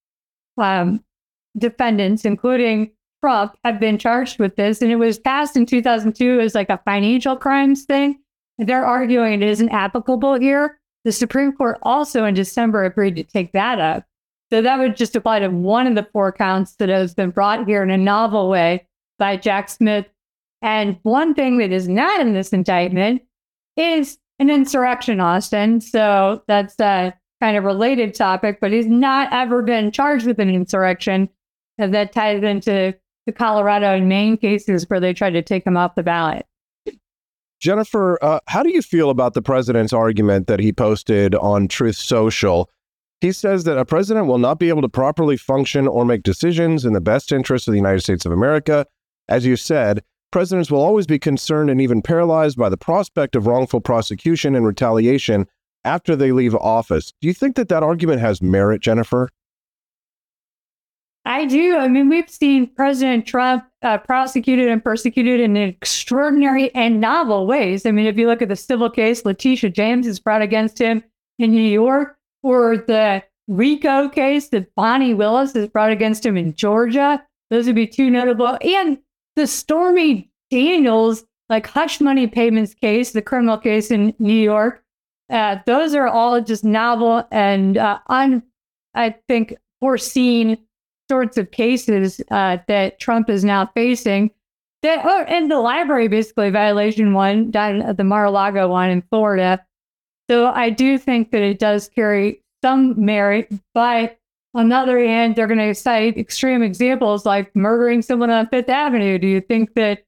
[0.58, 1.04] um,
[1.58, 2.92] defendants, including
[3.24, 6.82] Trump have been charged with this, and it was passed in 2002 as like a
[6.84, 8.20] financial crimes thing.
[8.58, 10.78] They're arguing it isn't applicable here.
[11.06, 14.04] The Supreme Court also in December agreed to take that up.
[14.52, 17.66] So that would just apply to one of the four counts that has been brought
[17.66, 18.86] here in a novel way
[19.18, 20.06] by Jack Smith.
[20.62, 23.22] And one thing that is not in this indictment
[23.78, 25.80] is an insurrection, Austin.
[25.80, 30.50] So that's a kind of related topic, but he's not ever been charged with an
[30.50, 31.30] insurrection.
[31.78, 32.94] And that ties into
[33.26, 36.46] the Colorado and Maine cases where they tried to take him off the ballot.
[37.60, 41.96] Jennifer, uh, how do you feel about the president's argument that he posted on Truth
[41.96, 42.70] Social?
[43.22, 46.84] He says that a president will not be able to properly function or make decisions
[46.84, 48.86] in the best interest of the United States of America.
[49.30, 53.48] As you said, presidents will always be concerned and even paralyzed by the prospect of
[53.48, 55.48] wrongful prosecution and retaliation
[55.86, 57.14] after they leave office.
[57.22, 59.30] Do you think that that argument has merit, Jennifer?
[61.26, 61.78] I do.
[61.78, 67.86] I mean, we've seen President Trump uh, prosecuted and persecuted in extraordinary and novel ways.
[67.86, 71.04] I mean, if you look at the civil case Letitia James has brought against him
[71.40, 76.54] in New York, or the RICO case that Fani Willis has brought against him in
[76.54, 78.58] Georgia, those would be two notable.
[78.62, 79.00] And
[79.36, 84.84] the Stormy Daniels, like hush money payments case, the criminal case in New York,
[85.30, 88.44] uh, those are all just novel and uh, un,
[88.94, 90.58] I think, foreseen
[91.14, 94.32] sorts of cases uh, that Trump is now facing.
[94.82, 99.64] That, oh, and the library basically violation one down at the Mar-a-Lago one in Florida.
[100.28, 104.18] So I do think that it does carry some merit, but
[104.56, 108.70] on the other hand, they're going to cite extreme examples like murdering someone on Fifth
[108.70, 109.20] Avenue.
[109.20, 110.04] Do you think that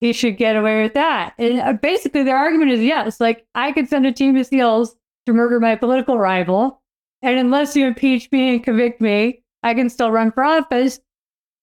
[0.00, 1.34] he should get away with that?
[1.36, 4.94] And uh, basically, their argument is yes, like I could send a team of SEALs
[5.26, 6.80] to murder my political rival.
[7.22, 11.00] And unless you impeach me and convict me, I can still run for office.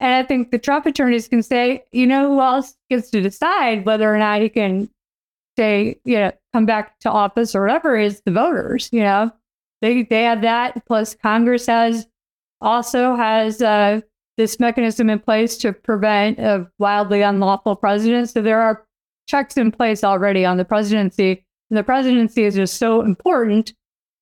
[0.01, 3.85] And I think the Trump attorneys can say, you know, who else gets to decide
[3.85, 4.89] whether or not he can
[5.57, 9.31] say, you know, come back to office or whatever is the voters, you know.
[9.81, 10.85] They they have that.
[10.85, 12.07] Plus Congress has
[12.61, 14.01] also has uh,
[14.37, 18.29] this mechanism in place to prevent a wildly unlawful president.
[18.29, 18.85] So there are
[19.27, 21.45] checks in place already on the presidency.
[21.69, 23.73] And the presidency is just so important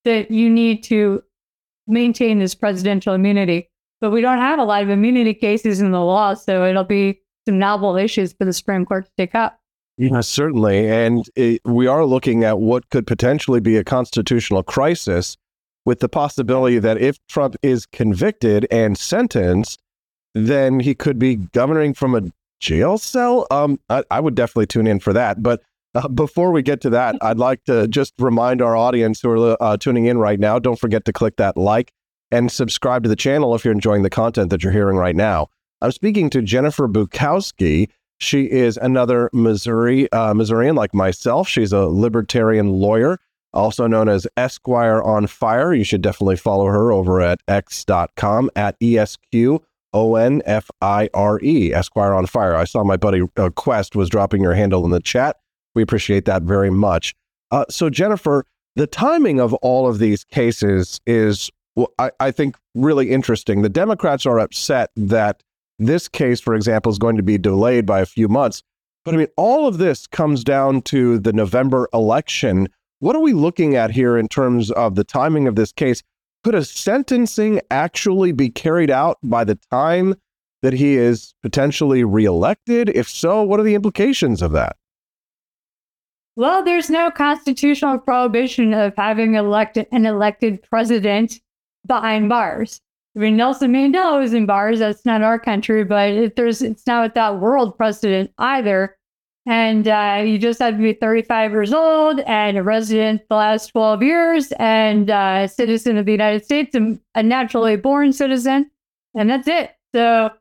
[0.04, 1.24] that you need to
[1.88, 3.69] maintain this presidential immunity.
[4.02, 7.22] But we don't have a lot of immunity cases in the law, so it'll be
[7.48, 9.60] some novel issues for the Supreme Court to take up.
[9.98, 10.90] Yeah, certainly.
[10.90, 15.36] And it, we are looking at what could potentially be a constitutional crisis
[15.86, 19.82] with the possibility that if Trump is convicted and sentenced,
[20.34, 22.22] then he could be governing from a
[22.62, 23.46] jail cell.
[23.52, 25.44] Um, I, I would definitely tune in for that.
[25.44, 25.62] But
[25.96, 29.58] uh, before we get to that, I'd like to just remind our audience who are
[29.62, 31.92] uh, tuning in right now don't forget to click that like
[32.32, 35.48] and subscribe to the channel if you're enjoying the content that you're hearing right now.
[35.82, 37.90] I'm speaking to Jennifer Bukowsky.
[38.18, 41.48] She is another Missouri uh, Missourian like myself.
[41.48, 43.18] She's a libertarian lawyer,
[43.54, 45.74] also known as Esquire on Fire.
[45.74, 49.62] You should definitely follow her over at x.com at ESQ
[49.94, 52.56] O N F I R E, Esquire on Fire.
[52.56, 55.38] I saw my buddy uh, Quest was dropping your handle in the chat.
[55.76, 57.16] We appreciate that very much.
[57.52, 61.50] Uh, so, Jennifer, the timing of all of these cases is,
[61.98, 63.62] I, I think, really interesting.
[63.62, 65.44] The Democrats are upset that
[65.78, 68.64] this case, for example, is going to be delayed by a few months.
[69.06, 72.68] But I mean, all of this comes down to the November election.
[73.00, 76.04] What are we looking at here in terms of the timing of this case?
[76.44, 80.16] Could a sentencing actually be carried out by the time
[80.62, 82.90] that he is potentially reelected?
[82.90, 84.76] If so, what are the implications of that?
[86.36, 91.40] Well, there's no constitutional prohibition of having elected an elected president
[91.86, 92.82] behind bars.
[93.16, 94.80] I mean, Nelson Mandela was in bars.
[94.80, 98.98] That's not our country, but there's, it's not that world precedent either.
[99.46, 103.68] And uh, you just have to be 35 years old and a resident the last
[103.68, 108.70] 12 years and uh, a citizen of the United States and a naturally born citizen.
[109.16, 109.72] And that's it.
[109.96, 110.32] So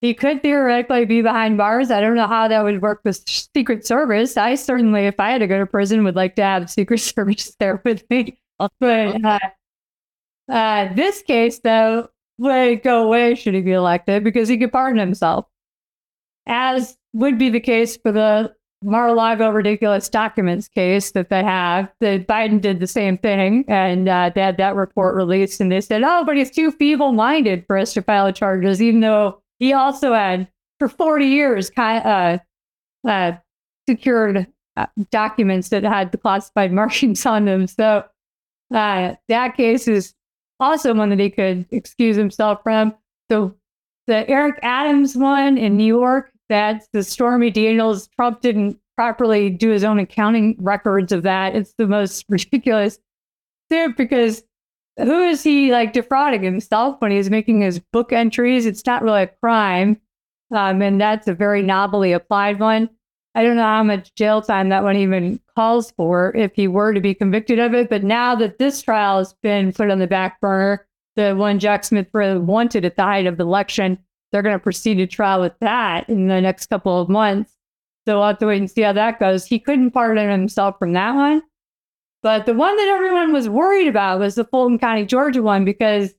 [0.00, 1.90] he could theoretically be behind bars.
[1.90, 4.36] I don't know how that would work with Secret Service.
[4.36, 7.54] I certainly, if I had to go to prison, would like to have Secret Service
[7.58, 8.38] there with me.
[8.80, 9.38] But uh,
[10.48, 12.08] uh, this case, though,
[12.38, 15.46] would go away should he be elected because he could pardon himself,
[16.46, 21.92] as would be the case for the Mar-a-Lago ridiculous documents case that they have.
[22.00, 25.80] That Biden did the same thing, and uh, they had that report released, and they
[25.80, 30.14] said, "Oh, but he's too feeble-minded for us to file charges," even though he also
[30.14, 32.38] had for 40 years uh,
[33.06, 33.32] uh,
[33.88, 34.46] secured
[34.76, 37.66] uh, documents that had the classified markings on them.
[37.66, 38.04] So
[38.72, 40.14] uh, that case is
[40.60, 42.94] also one that he could excuse himself from.
[43.30, 43.54] So
[44.06, 48.08] the Eric Adams one in New York, that's the Stormy Daniels.
[48.08, 51.54] Trump didn't properly do his own accounting records of that.
[51.54, 52.98] It's the most ridiculous
[53.70, 54.42] thing because
[54.98, 58.66] who is he like defrauding himself when he's making his book entries?
[58.66, 60.00] It's not really a crime.
[60.50, 62.90] Um, and that's a very novelly applied one.
[63.38, 66.92] I don't know how much jail time that one even calls for if he were
[66.92, 67.88] to be convicted of it.
[67.88, 71.84] But now that this trial has been put on the back burner, the one Jack
[71.84, 73.96] Smith really wanted at the height of the election,
[74.32, 77.52] they're going to proceed to trial with that in the next couple of months.
[78.08, 79.46] So we'll have to wait and see how that goes.
[79.46, 81.40] He couldn't pardon himself from that one.
[82.24, 86.12] But the one that everyone was worried about was the Fulton County, Georgia one, because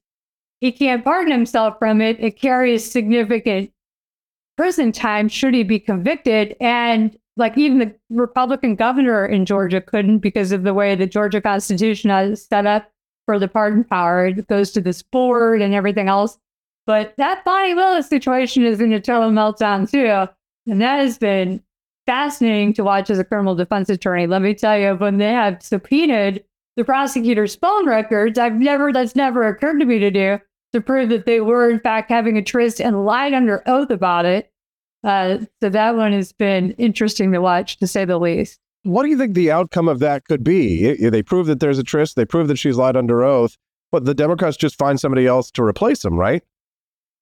[0.61, 2.17] he can't pardon himself from it.
[2.21, 3.73] It carries significant
[4.59, 6.53] prison time should he be convicted.
[6.59, 11.39] And like even the Republican governor in Georgia couldn't because of the way the Georgia
[11.39, 12.91] Constitution is set up
[13.25, 14.25] for the pardon power.
[14.25, 16.37] It goes to this board and everything else.
[16.85, 20.29] But that Fani Willis situation is in a total meltdown too.
[20.69, 21.63] And that has been
[22.05, 24.27] fascinating to watch as a criminal defense attorney.
[24.27, 26.43] Let me tell you, when they have subpoenaed
[26.75, 30.39] the prosecutor's phone records, I've never, that's never occurred to me to do
[30.73, 34.25] to prove that they were in fact having a tryst and lied under oath about
[34.25, 34.51] it.
[35.03, 38.59] Uh, so that one has been interesting to watch, to say the least.
[38.83, 41.09] What do you think the outcome of that could be?
[41.09, 42.15] They prove that there's a tryst.
[42.15, 43.57] They prove that she's lied under oath.
[43.91, 46.43] But the Democrats just find somebody else to replace him, right?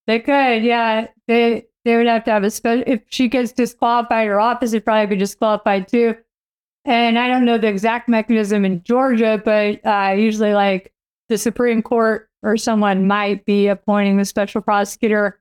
[0.05, 1.07] They could, yeah.
[1.27, 2.83] They they would have to have a special.
[2.85, 6.15] If she gets disqualified, her office would probably be disqualified too.
[6.83, 10.93] And I don't know the exact mechanism in Georgia, but uh, usually, like
[11.29, 15.37] the Supreme Court or someone might be appointing the special prosecutor.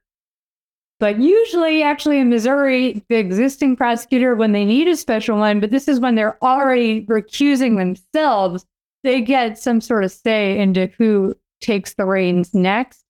[0.99, 5.71] But usually, actually, in Missouri, the existing prosecutor, when they need a special one, but
[5.71, 8.67] this is when they're already recusing themselves,
[9.05, 13.05] they get some sort of say into who takes the reins next.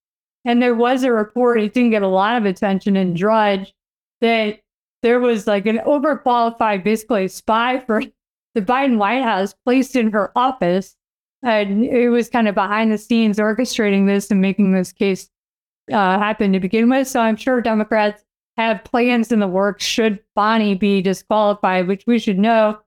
[0.44, 3.72] And there was a report, it didn't get a lot of attention in Drudge,
[4.20, 4.60] that
[5.02, 8.02] there was like an overqualified, basically, spy for
[8.54, 10.96] the Biden White House placed in her office
[11.42, 15.30] and it was kind of behind the scenes orchestrating this and making this case
[15.92, 17.08] uh, happen to begin with.
[17.08, 18.24] So I'm sure Democrats
[18.56, 22.80] have plans in the works should Fani be disqualified, which we should know.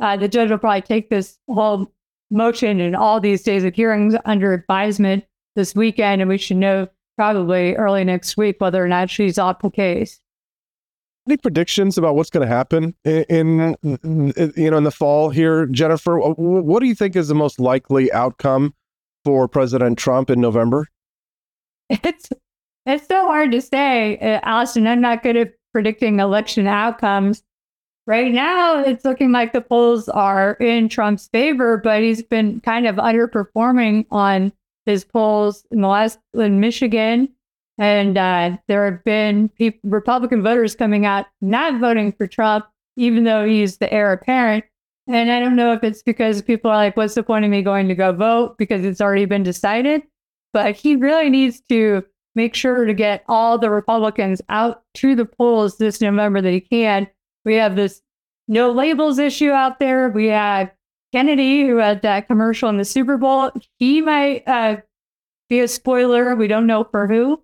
[0.00, 1.92] Uh, the judge will probably take this whole
[2.30, 5.24] motion and all these days of hearings under advisement
[5.54, 9.60] this weekend, and we should know probably early next week whether or not she's off
[9.60, 10.21] the case
[11.26, 15.66] any predictions about what's going to happen in, in, you know in the fall here,
[15.66, 16.18] Jennifer?
[16.18, 18.74] What do you think is the most likely outcome
[19.24, 20.88] for President Trump in November?
[21.90, 22.30] It's
[22.86, 24.86] it's so hard to say, uh, Allison.
[24.86, 27.42] I'm not good at predicting election outcomes.
[28.06, 32.88] Right now, it's looking like the polls are in Trump's favor, but he's been kind
[32.88, 34.52] of underperforming on
[34.86, 37.28] his polls in the last in Michigan
[37.78, 42.66] and uh, there have been people, Republican voters coming out not voting for Trump,
[42.96, 44.64] even though he's the heir apparent.
[45.08, 47.62] And I don't know if it's because people are like, what's the point of me
[47.62, 50.02] going to go vote because it's already been decided?
[50.52, 52.04] But he really needs to
[52.34, 56.60] make sure to get all the Republicans out to the polls this November that he
[56.60, 57.08] can.
[57.44, 58.02] We have this
[58.48, 60.08] no labels issue out there.
[60.08, 60.70] We have
[61.12, 63.50] Kennedy, who had that commercial in the Super Bowl.
[63.78, 64.76] He might uh,
[65.48, 66.34] be a spoiler.
[66.34, 67.42] We don't know for who.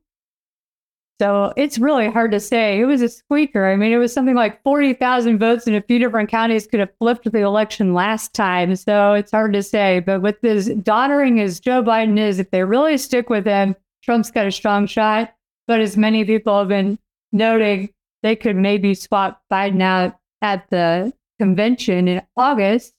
[1.21, 2.79] So it's really hard to say.
[2.79, 3.66] It was a squeaker.
[3.66, 6.95] I mean, it was something like 40,000 votes in a few different counties could have
[7.01, 8.77] flipped the election last time.
[8.77, 9.99] So it's hard to say.
[9.99, 14.31] But with as doddering as Joe Biden is, if they really stick with him, Trump's
[14.31, 15.35] got a strong shot.
[15.66, 16.99] But as many people have been
[17.33, 17.91] noting,
[18.23, 22.95] they could maybe swap Biden out at the convention in August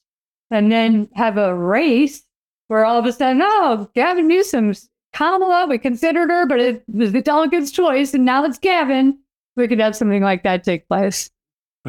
[0.52, 2.24] and then have a race
[2.68, 7.12] where all of a sudden, oh, Gavin Newsom's Kamala, we considered her, but it was
[7.12, 9.18] the delegate's choice, and now it's Gavin.
[9.56, 11.30] We could have something like that take place.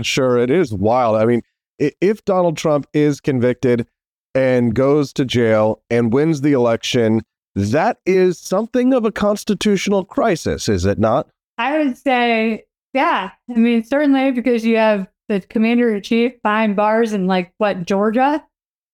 [0.03, 1.17] Sure, it is wild.
[1.17, 1.43] I mean,
[1.79, 3.87] if Donald Trump is convicted
[4.35, 7.23] and goes to jail and wins the election,
[7.55, 11.29] that is something of a constitutional crisis, is it not?
[11.59, 12.65] I would say,
[12.95, 13.31] yeah.
[13.49, 17.87] I mean, certainly because you have the commander in chief behind bars in like what
[17.87, 18.45] Georgia,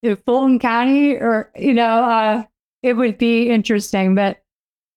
[0.03, 2.43] in Fulton County, or you know, uh,
[2.83, 4.15] it would be interesting.
[4.15, 4.41] But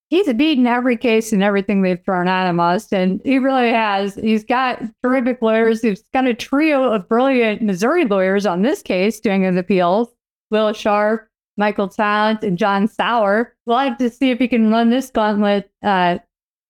[0.09, 3.21] he's beaten every case and everything they've thrown at him, Austin.
[3.25, 4.17] He really has.
[4.17, 5.83] He's got terrific lawyers.
[5.83, 10.09] He's got a trio of brilliant Missouri lawyers on this case doing his appeals.
[10.51, 11.21] Will Scharf,
[11.57, 13.55] Michael Talent, and John Sauer.
[13.67, 16.19] We'll have to see if he can run this gauntlet uh,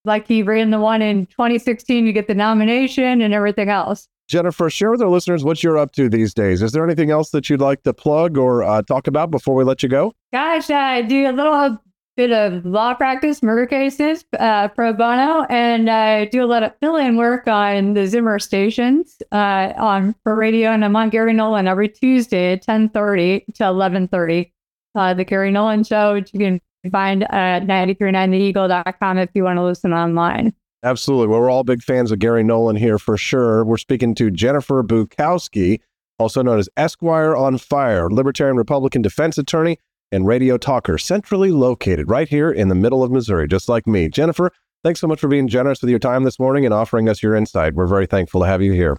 [0.05, 4.07] like he ran the one in 2016 to get the nomination and everything else.
[4.27, 6.61] Jennifer, share with our listeners what you're up to these days.
[6.61, 9.63] Is there anything else that you'd like to plug or uh, talk about before we
[9.63, 10.13] let you go?
[10.31, 11.77] Gosh, I do a little
[12.17, 16.71] bit of law practice, murder cases, uh, pro bono, and I do a lot of
[16.79, 21.67] fill-in work on the Zimmer stations uh, on for radio, and I'm on Gary Nolan
[21.67, 24.51] every Tuesday at 10:30 to 11:30.
[24.93, 26.61] Uh, the Gary Nolan Show, which you can
[26.91, 30.53] find at 939theeagle.com if you want to listen online.
[30.83, 31.27] Absolutely.
[31.27, 33.63] Well, we're all big fans of Gary Nolan here for sure.
[33.63, 35.79] We're speaking to Jennifer Bukowsky,
[36.17, 39.77] also known as Esquire on Fire, Libertarian Republican defense attorney
[40.11, 44.09] and radio talker, centrally located right here in the middle of Missouri, just like me.
[44.09, 44.51] Jennifer,
[44.83, 47.35] thanks so much for being generous with your time this morning and offering us your
[47.35, 47.75] insight.
[47.75, 48.97] We're very thankful to have you here.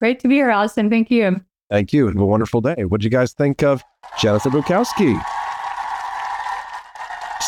[0.00, 0.88] Great to be here, Austin.
[0.88, 1.40] Thank you.
[1.68, 2.06] Thank you.
[2.06, 2.84] Have a wonderful day.
[2.84, 3.82] What did you guys think of
[4.20, 5.20] Jennifer Bukowsky?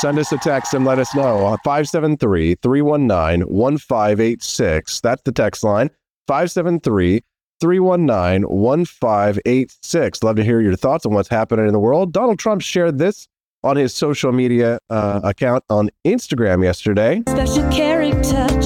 [0.01, 1.57] Send us a text and let us know.
[1.65, 5.01] 573 319 1586.
[5.01, 5.91] That's the text line.
[6.29, 7.23] 573
[7.61, 10.23] 319 1586.
[10.23, 12.13] Love to hear your thoughts on what's happening in the world.
[12.13, 13.27] Donald Trump shared this
[13.65, 17.21] on his social media uh, account on Instagram yesterday.
[17.29, 18.65] Special caring touch.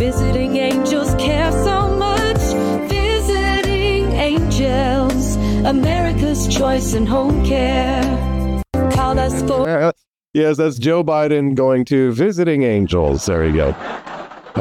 [0.00, 2.38] Visiting angels care so much.
[2.90, 5.36] Visiting angels.
[5.64, 8.02] America's choice in home care.
[8.90, 9.92] Call us for.
[10.34, 13.24] Yes, that's Joe Biden going to visiting angels.
[13.24, 13.76] There you go.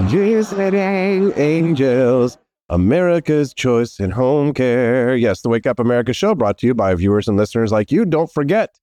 [0.03, 2.37] Visiting angels.
[2.69, 5.15] America's choice in home care.
[5.15, 8.05] Yes, the Wake Up America show brought to you by viewers and listeners like you.
[8.05, 8.77] Don't forget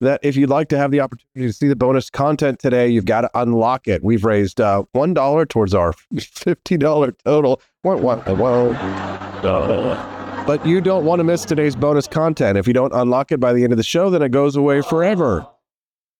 [0.00, 3.04] that if you'd like to have the opportunity to see the bonus content today, you've
[3.04, 4.04] got to unlock it.
[4.04, 7.60] We've raised uh, $1 towards our $50 total.
[10.46, 12.56] But you don't want to miss today's bonus content.
[12.58, 14.82] If you don't unlock it by the end of the show, then it goes away
[14.82, 15.44] forever.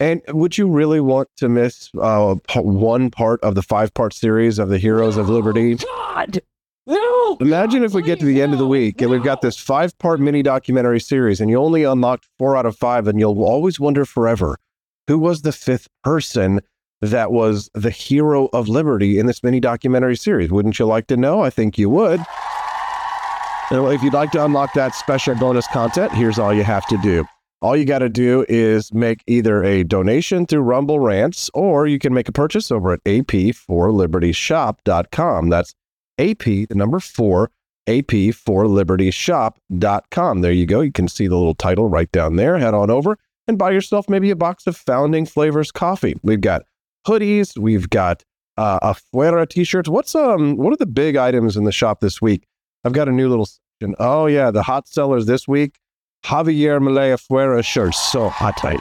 [0.01, 4.59] And would you really want to miss uh, one part of the five part series
[4.59, 5.74] of the Heroes of Liberty?
[6.07, 6.40] God.
[6.86, 7.36] No.
[7.40, 9.96] Imagine if we get to the end of the week and we've got this five
[9.99, 13.78] part mini documentary series and you only unlocked four out of five, and you'll always
[13.78, 14.59] wonder forever
[15.07, 16.61] who was the fifth person
[17.01, 20.51] that was the hero of liberty in this mini documentary series.
[20.51, 21.42] Wouldn't you like to know?
[21.42, 22.20] I think you would.
[23.70, 26.96] And if you'd like to unlock that special bonus content, here's all you have to
[26.99, 27.26] do.
[27.61, 31.98] All you got to do is make either a donation through Rumble Rants or you
[31.98, 35.48] can make a purchase over at ap4libertyshop.com.
[35.48, 35.74] That's
[36.18, 37.50] AP, the number four,
[37.88, 40.40] ap4libertyshop.com.
[40.40, 40.82] There you go.
[40.82, 42.59] You can see the little title right down there.
[42.59, 46.14] Head on over and buy yourself maybe a box of Founding Flavors coffee.
[46.22, 46.62] We've got
[47.09, 48.22] hoodies, we've got
[48.56, 49.88] uh, Afuera t-shirts.
[49.88, 52.46] What's um what are the big items in the shop this week?
[52.84, 53.96] I've got a new little section.
[53.98, 55.80] Oh yeah, the hot sellers this week.
[56.24, 57.98] Javier Milei Afuera shirts.
[58.12, 58.78] So hot right.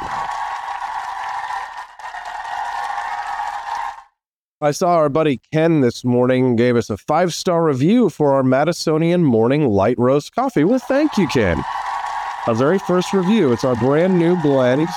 [4.59, 8.41] I saw our buddy Ken this morning gave us a five star review for our
[8.41, 10.63] Madisonian morning light roast coffee.
[10.63, 11.63] Well, thank you, Ken.
[12.47, 13.53] Our very first review.
[13.53, 14.88] It's our brand new blend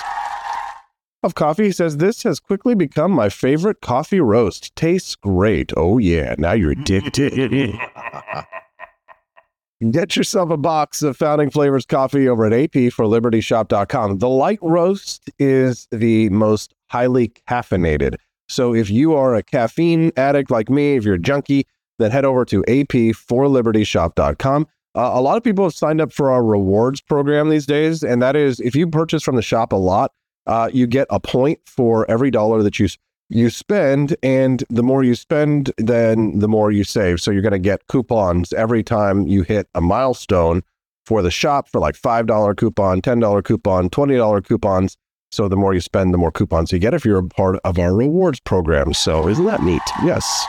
[1.23, 1.65] of coffee.
[1.65, 4.75] He says, This has quickly become my favorite coffee roast.
[4.77, 5.73] Tastes great.
[5.77, 6.37] Oh, yeah.
[6.39, 7.75] Now you're addicted.
[9.89, 14.19] Get yourself a box of Founding Flavors coffee over at ap4libertyshop.com.
[14.19, 18.17] The light roast is the most highly caffeinated.
[18.51, 21.67] So if you are a caffeine addict like me, if you're a junkie,
[21.99, 24.67] then head over to ap4libertyshop.com.
[24.95, 28.21] Uh, a lot of people have signed up for our rewards program these days, and
[28.21, 30.13] that is if you purchase from the shop a lot,
[30.47, 32.87] uh, you get a point for every dollar that you
[33.31, 37.21] you spend, and the more you spend, then the more you save.
[37.21, 40.63] So you're going to get coupons every time you hit a milestone
[41.07, 44.97] for the shop for like five dollar coupon, ten dollar coupon, twenty dollar coupons.
[45.31, 47.79] So the more you spend, the more coupons you get if you're a part of
[47.79, 48.93] our rewards program.
[48.93, 49.83] So isn't that neat?
[50.05, 50.47] Yes.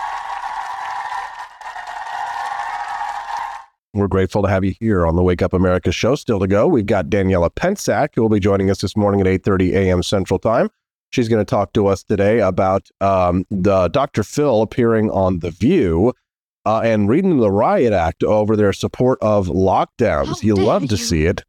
[3.94, 6.16] We're grateful to have you here on the Wake Up America show.
[6.16, 9.28] Still to go, we've got Daniella Pentsak, who will be joining us this morning at
[9.28, 10.02] 8.30 a.m.
[10.02, 10.70] Central Time.
[11.12, 14.24] She's going to talk to us today about um, the Dr.
[14.24, 16.14] Phil appearing on The View
[16.66, 20.42] uh, and reading the Riot Act over their support of lockdowns.
[20.44, 21.44] you love to see it.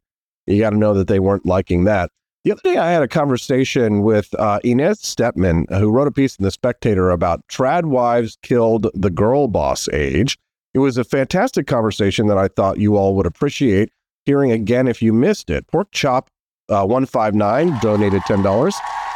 [0.47, 2.09] You got to know that they weren't liking that.
[2.43, 6.35] The other day, I had a conversation with uh, Inez Stepman, who wrote a piece
[6.35, 10.37] in The Spectator about trad wives killed the girl boss age.
[10.73, 13.91] It was a fantastic conversation that I thought you all would appreciate
[14.25, 15.67] hearing again if you missed it.
[15.67, 16.27] Pork Chop
[16.69, 18.73] uh, 159 donated $10,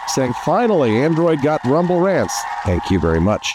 [0.10, 2.36] saying, Finally, Android got Rumble Rants.
[2.64, 3.54] Thank you very much.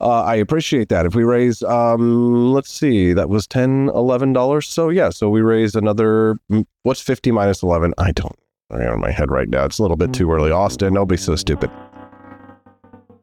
[0.00, 1.06] Uh, I appreciate that.
[1.06, 4.64] If we raise, um, let's see, that was $10, $11.
[4.64, 7.94] So, yeah, so we raised another, mm, what's 50 minus 11?
[7.98, 8.38] I don't
[8.70, 9.64] I on my head right now.
[9.64, 10.50] It's a little bit too early.
[10.50, 11.70] Austin, don't be so stupid.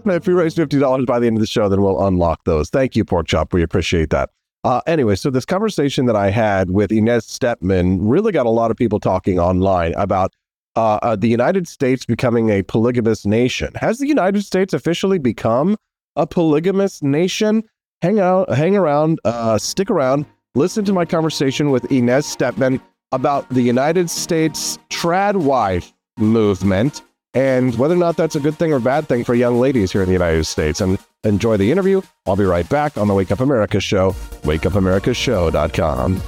[0.06, 2.70] If we raise fifty dollars by the end of the show, then we'll unlock those.
[2.70, 3.54] Thank you, Pork Chop.
[3.54, 4.30] We appreciate that.
[4.64, 8.72] Uh, anyway, so this conversation that I had with Inez Stepman really got a lot
[8.72, 10.34] of people talking online about
[10.76, 13.72] uh, uh, the United States becoming a polygamous nation.
[13.76, 15.78] Has the United States officially become
[16.16, 17.64] a polygamous nation?
[18.02, 20.26] Hang out, hang around, uh, stick around.
[20.54, 27.02] Listen to my conversation with Inez Stepman about the United States trad wife movement
[27.34, 30.02] and whether or not that's a good thing or bad thing for young ladies here
[30.02, 30.80] in the United States.
[30.82, 32.02] And enjoy the interview.
[32.26, 34.12] I'll be right back on the Wake Up America show,
[34.44, 36.22] wakeupAmericaShow.com.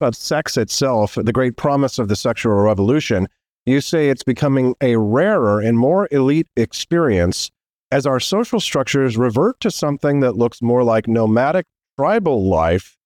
[0.00, 3.28] About sex itself, the great promise of the sexual revolution,
[3.70, 7.50] you say it's becoming a rarer and more elite experience
[7.90, 11.66] as our social structures revert to something that looks more like nomadic
[11.98, 12.96] tribal life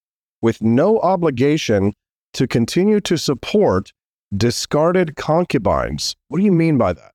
[0.43, 1.93] with no obligation
[2.35, 3.93] to continue to support
[4.37, 6.15] discarded concubines.
[6.29, 7.13] What do you mean by that?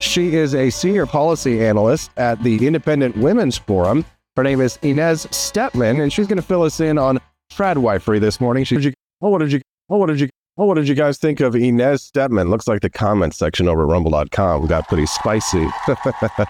[0.00, 4.04] She is a senior policy analyst at the Independent Women's Forum.
[4.36, 7.20] Her name is Inez Stepman, and she's going to fill us in on
[7.52, 8.64] tradwifery this morning.
[8.64, 10.30] She, oh, what did you, oh, what did you,
[10.60, 12.50] oh, what did you guys think of Inez Stepman?
[12.50, 15.66] Looks like the comment section over at rumble.com got pretty spicy.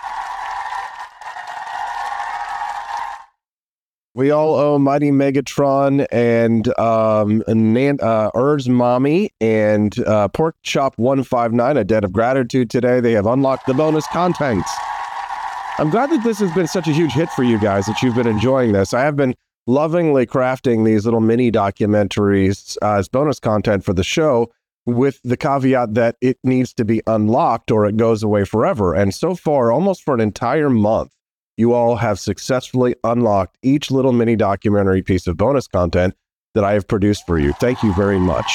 [4.13, 8.31] We all owe Mighty Megatron and um, Nan- uh,
[8.67, 12.99] Mommy and uh, Pork Chop 159 a debt of gratitude today.
[12.99, 14.65] They have unlocked the bonus content.
[15.79, 18.17] I'm glad that this has been such a huge hit for you guys, that you've
[18.17, 18.93] been enjoying this.
[18.93, 19.37] I have been
[19.71, 24.51] lovingly crafting these little mini documentaries uh, as bonus content for the show
[24.85, 28.95] with the caveat that it needs to be unlocked or it goes away forever.
[28.95, 31.13] And so far, almost for an entire month,
[31.57, 36.15] you all have successfully unlocked each little mini documentary piece of bonus content
[36.55, 37.53] that I have produced for you.
[37.53, 38.51] Thank you very much.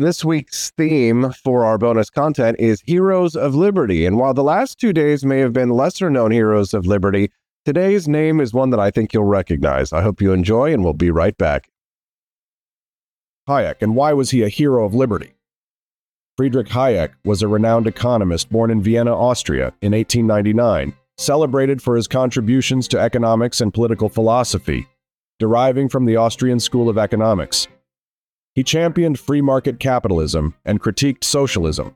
[0.00, 4.06] This week's theme for our bonus content is Heroes of Liberty.
[4.06, 7.30] And while the last two days may have been lesser known heroes of liberty,
[7.66, 9.92] today's name is one that I think you'll recognize.
[9.92, 11.68] I hope you enjoy, and we'll be right back.
[13.46, 15.34] Hayek, and why was he a hero of liberty?
[16.38, 22.08] Friedrich Hayek was a renowned economist born in Vienna, Austria in 1899, celebrated for his
[22.08, 24.88] contributions to economics and political philosophy,
[25.38, 27.68] deriving from the Austrian School of Economics.
[28.54, 31.94] He championed free market capitalism and critiqued socialism.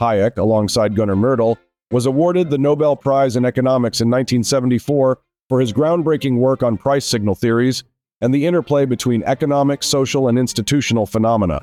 [0.00, 1.56] Hayek, alongside Gunnar Myrdal,
[1.90, 7.06] was awarded the Nobel Prize in Economics in 1974 for his groundbreaking work on price
[7.06, 7.84] signal theories
[8.20, 11.62] and the interplay between economic, social, and institutional phenomena.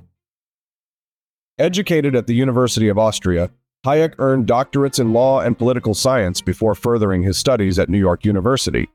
[1.59, 3.51] Educated at the University of Austria,
[3.85, 8.25] Hayek earned doctorates in law and political science before furthering his studies at New York
[8.25, 8.89] University.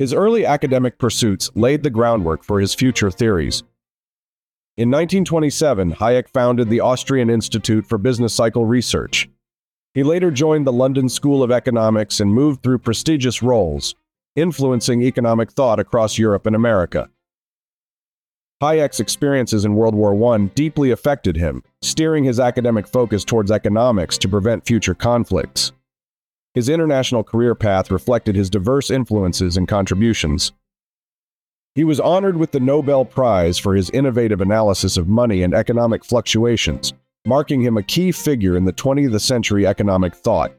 [0.00, 3.62] His early academic pursuits laid the groundwork for his future theories.
[4.78, 9.28] In 1927, Hayek founded the Austrian Institute for Business Cycle Research.
[9.92, 13.94] He later joined the London School of Economics and moved through prestigious roles,
[14.36, 17.10] influencing economic thought across Europe and America.
[18.62, 24.16] Hayek's experiences in World War I deeply affected him, steering his academic focus towards economics
[24.16, 25.72] to prevent future conflicts.
[26.54, 30.52] His international career path reflected his diverse influences and contributions.
[31.76, 36.04] He was honored with the Nobel Prize for his innovative analysis of money and economic
[36.04, 36.92] fluctuations,
[37.24, 40.52] marking him a key figure in the 20th century economic thought.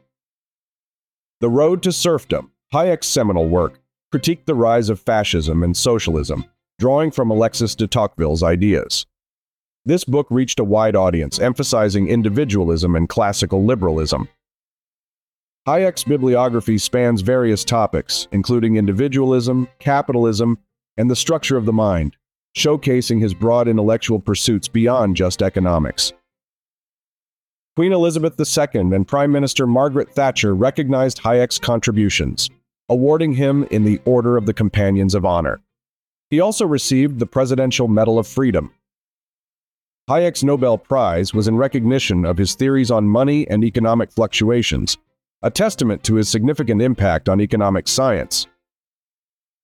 [1.40, 3.80] The Road to Serfdom, Hayek's seminal work,
[4.14, 6.46] critiqued the rise of fascism and socialism,
[6.78, 9.04] drawing from Alexis de Tocqueville's ideas.
[9.84, 14.28] This book reached a wide audience, emphasizing individualism and classical liberalism.
[15.68, 20.58] Hayek's bibliography spans various topics, including individualism, capitalism,
[20.96, 22.16] and the structure of the mind,
[22.56, 26.12] showcasing his broad intellectual pursuits beyond just economics.
[27.76, 32.50] Queen Elizabeth II and Prime Minister Margaret Thatcher recognized Hayek's contributions,
[32.88, 35.60] awarding him in the Order of the Companions of Honor.
[36.28, 38.74] He also received the Presidential Medal of Freedom.
[40.10, 44.98] Hayek's Nobel Prize was in recognition of his theories on money and economic fluctuations,
[45.42, 48.46] a testament to his significant impact on economic science.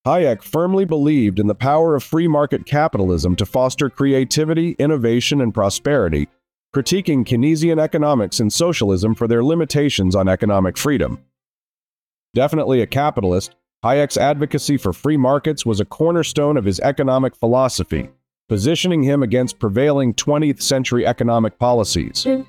[0.07, 5.53] Hayek firmly believed in the power of free market capitalism to foster creativity, innovation, and
[5.53, 6.29] prosperity,
[6.75, 11.23] critiquing Keynesian economics and socialism for their limitations on economic freedom.
[12.35, 13.55] Definitely a capitalist,
[13.85, 18.11] Hayek's advocacy for free markets was a cornerstone of his economic philosophy,
[18.49, 22.25] positioning him against prevailing 20th century economic policies.
[22.25, 22.43] Hmm.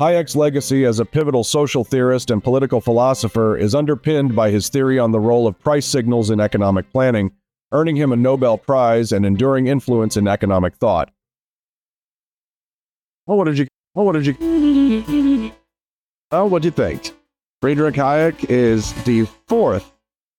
[0.00, 4.98] Hayek's legacy as a pivotal social theorist and political philosopher is underpinned by his theory
[4.98, 7.32] on the role of price signals in economic planning,
[7.70, 11.10] earning him a Nobel Prize and enduring influence in economic thought.
[13.28, 13.66] Oh, what did you?
[13.94, 15.52] Oh, what did you?
[16.32, 17.12] Oh, what'd you think?
[17.60, 19.92] Friedrich Hayek is the fourth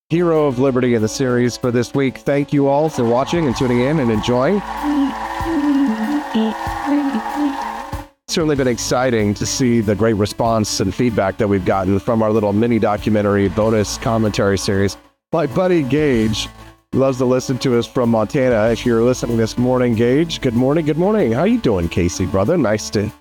[0.08, 2.18] hero of liberty in the series for this week.
[2.18, 4.60] Thank you all for watching and tuning in and enjoying.
[8.32, 12.32] Certainly been exciting to see the great response and feedback that we've gotten from our
[12.32, 14.96] little mini documentary bonus commentary series
[15.30, 16.48] by Buddy Gage.
[16.94, 18.70] loves to listen to us from Montana.
[18.70, 20.86] If you're listening this morning, Gage, good morning.
[20.86, 21.32] Good morning.
[21.32, 22.56] How you doing, Casey, brother?
[22.56, 23.12] Nice to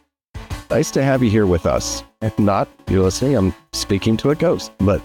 [0.69, 2.05] nice to have you here with us.
[2.21, 3.35] If not, you're listening.
[3.35, 4.71] I'm speaking to a ghost.
[4.77, 5.01] But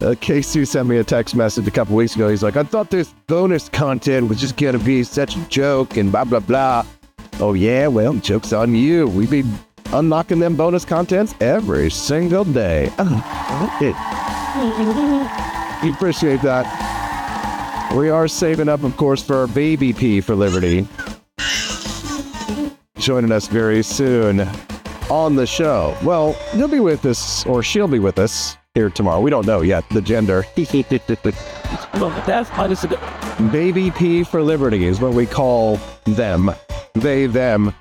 [0.00, 2.28] uh, Casey sent me a text message a couple weeks ago.
[2.28, 6.10] He's like, I thought this bonus content was just gonna be such a joke and
[6.10, 6.84] blah blah blah.
[7.42, 9.08] Oh yeah, well, joke's on you.
[9.08, 9.44] We be
[9.94, 12.92] unlocking them bonus contents every single day.
[12.98, 13.94] Uh, oh, it,
[15.94, 16.66] appreciate that.
[17.96, 20.86] We are saving up, of course, for our baby P for Liberty.
[22.98, 24.40] Joining us very soon
[25.08, 25.96] on the show.
[26.04, 29.20] Well, he'll be with us, or she'll be with us here tomorrow.
[29.20, 30.44] We don't know yet the gender.
[31.94, 32.50] well, that's
[33.50, 36.50] baby P for Liberty is what we call them.
[36.94, 37.74] They, them.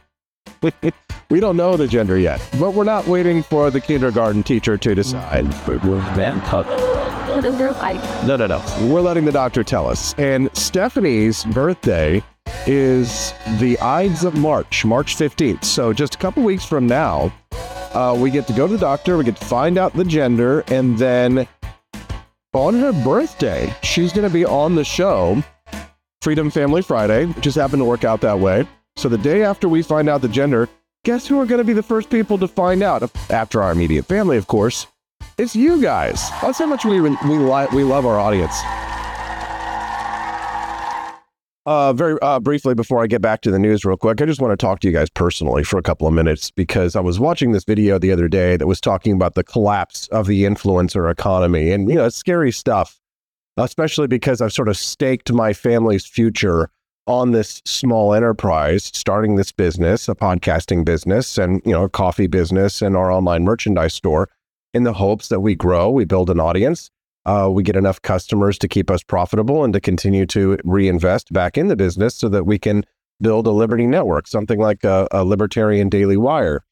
[1.29, 4.95] we don't know the gender yet, but we're not waiting for the kindergarten teacher to
[4.95, 5.45] decide.
[5.67, 6.41] We're them.
[8.25, 8.87] No, no, no.
[8.87, 10.13] We're letting the doctor tell us.
[10.17, 12.23] And Stephanie's birthday
[12.65, 15.63] is the Ides of March, March 15th.
[15.63, 17.31] So just a couple weeks from now,
[17.93, 20.63] uh, we get to go to the doctor, we get to find out the gender,
[20.67, 21.47] and then
[22.53, 25.43] on her birthday, she's going to be on the show,
[26.21, 28.67] Freedom Family Friday, just happened to work out that way.
[28.99, 30.67] So the day after we find out the gender,
[31.05, 33.09] guess who are going to be the first people to find out?
[33.29, 34.87] After our immediate family, of course.
[35.37, 36.29] It's you guys.
[36.41, 38.53] That's how much we we li- we love our audience.
[41.65, 44.41] Uh, very uh, briefly before I get back to the news, real quick, I just
[44.41, 47.21] want to talk to you guys personally for a couple of minutes because I was
[47.21, 51.09] watching this video the other day that was talking about the collapse of the influencer
[51.09, 52.99] economy, and you know, it's scary stuff,
[53.55, 56.69] especially because I've sort of staked my family's future
[57.09, 62.27] on this small enterprise, starting this business, a podcasting business, and you know, a coffee
[62.27, 64.29] business, and our online merchandise store
[64.75, 66.91] in the hopes that we grow, we build an audience,
[67.25, 71.57] uh, we get enough customers to keep us profitable and to continue to reinvest back
[71.57, 72.85] in the business so that we can
[73.19, 76.63] build a liberty network, something like a, a libertarian daily wire.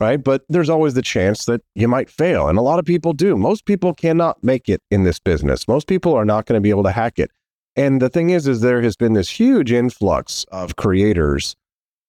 [0.00, 0.22] Right.
[0.22, 2.48] But there's always the chance that you might fail.
[2.48, 3.36] And a lot of people do.
[3.36, 5.66] Most people cannot make it in this business.
[5.66, 7.32] Most people are not going to be able to hack it.
[7.78, 11.54] And the thing is, is there has been this huge influx of creators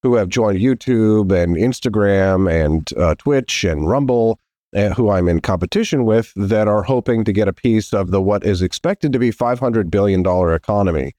[0.02, 4.40] who have joined YouTube and Instagram and uh, Twitch and Rumble
[4.76, 8.22] uh, who I'm in competition with that are hoping to get a piece of the
[8.22, 11.14] what is expected to be $500 billion economy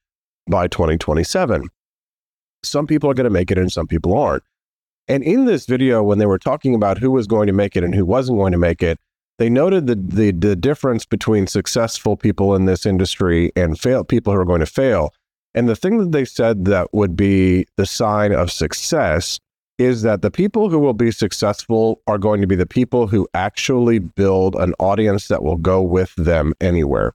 [0.49, 1.69] by 2027.
[2.63, 4.43] Some people are going to make it and some people aren't.
[5.09, 7.85] And in this video, when they were talking about who was going to make it
[7.85, 8.99] and who wasn't going to make it,
[9.41, 14.35] they noted the, the, the difference between successful people in this industry and fail people
[14.35, 15.15] who are going to fail.
[15.55, 19.41] And the thing that they said that would be the sign of success
[19.79, 23.27] is that the people who will be successful are going to be the people who
[23.33, 27.15] actually build an audience that will go with them anywhere.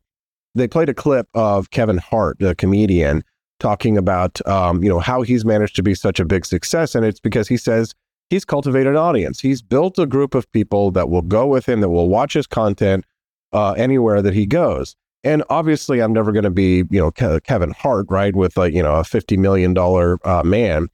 [0.56, 3.24] They played a clip of Kevin Hart, the comedian,
[3.60, 7.06] talking about um, you know how he's managed to be such a big success, and
[7.06, 7.94] it's because he says
[8.30, 9.40] he's cultivated an audience.
[9.40, 12.48] He's built a group of people that will go with him, that will watch his
[12.48, 13.06] content
[13.54, 14.96] uh, anywhere that he goes.
[15.24, 18.74] And obviously, I'm never going to be you know Ke- Kevin Hart, right, with like
[18.74, 20.88] you know a fifty million dollar uh, man,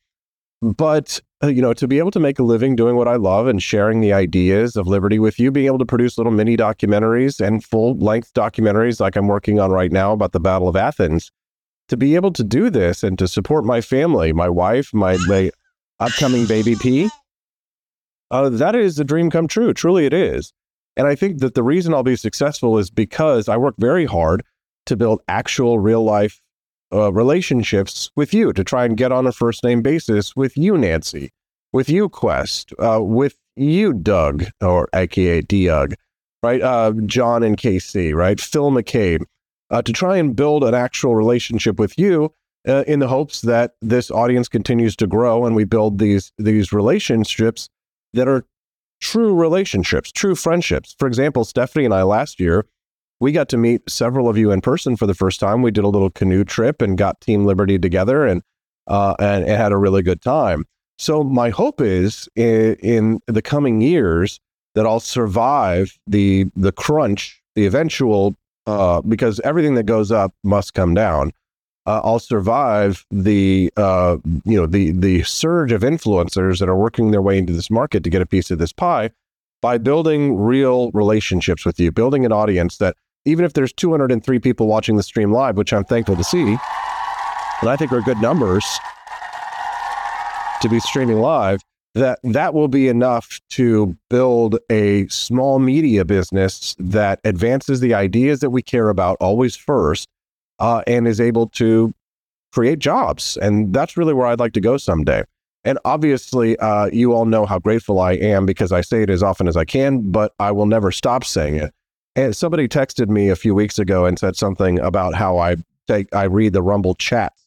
[0.61, 3.47] but uh, you know, to be able to make a living doing what I love
[3.47, 7.45] and sharing the ideas of liberty with you, being able to produce little mini documentaries
[7.45, 11.31] and full length documentaries like I'm working on right now about the Battle of Athens,
[11.87, 15.51] to be able to do this and to support my family, my wife, my, my
[15.99, 17.09] upcoming baby P,
[18.31, 19.73] uh, that is a dream come true.
[19.73, 20.53] Truly, it is.
[20.97, 24.43] And I think that the reason I'll be successful is because I work very hard
[24.87, 26.41] to build actual real life
[26.93, 30.77] uh, relationships with you to try and get on a first name basis with you,
[30.77, 31.31] Nancy,
[31.71, 35.93] with you, Quest, uh, with you, Doug, or AKA Doug,
[36.43, 36.61] right?
[36.61, 38.39] Uh, John and KC, right?
[38.39, 39.23] Phil McCabe,
[39.69, 42.33] uh, to try and build an actual relationship with you
[42.67, 46.71] uh, in the hopes that this audience continues to grow and we build these these
[46.71, 47.69] relationships
[48.13, 48.45] that are
[48.99, 50.95] true relationships, true friendships.
[50.97, 52.65] For example, Stephanie and I last year
[53.19, 55.61] we got to meet several of you in person for the first time.
[55.61, 58.41] We did a little canoe trip and got Team Liberty together and
[58.87, 60.65] uh, and, and had a really good time.
[60.97, 64.39] So my hope is in, in the coming years
[64.75, 68.35] that I'll survive the the crunch, the eventual
[68.65, 71.31] uh, because everything that goes up must come down.
[71.85, 77.11] Uh, I'll survive the uh, you know the the surge of influencers that are working
[77.11, 79.09] their way into this market to get a piece of this pie
[79.61, 84.67] by building real relationships with you, building an audience that even if there's 203 people
[84.67, 86.57] watching the stream live, which I'm thankful to see,
[87.61, 88.65] and I think are good numbers
[90.61, 91.61] to be streaming live,
[91.93, 98.39] that that will be enough to build a small media business that advances the ideas
[98.39, 100.07] that we care about always first,
[100.61, 101.93] uh, and is able to
[102.53, 103.37] create jobs.
[103.41, 105.23] And that's really where I'd like to go someday.
[105.63, 109.21] And obviously, uh, you all know how grateful I am because I say it as
[109.21, 111.73] often as I can, but I will never stop saying it.
[112.15, 115.57] And somebody texted me a few weeks ago and said something about how I
[115.87, 117.45] take I read the Rumble chats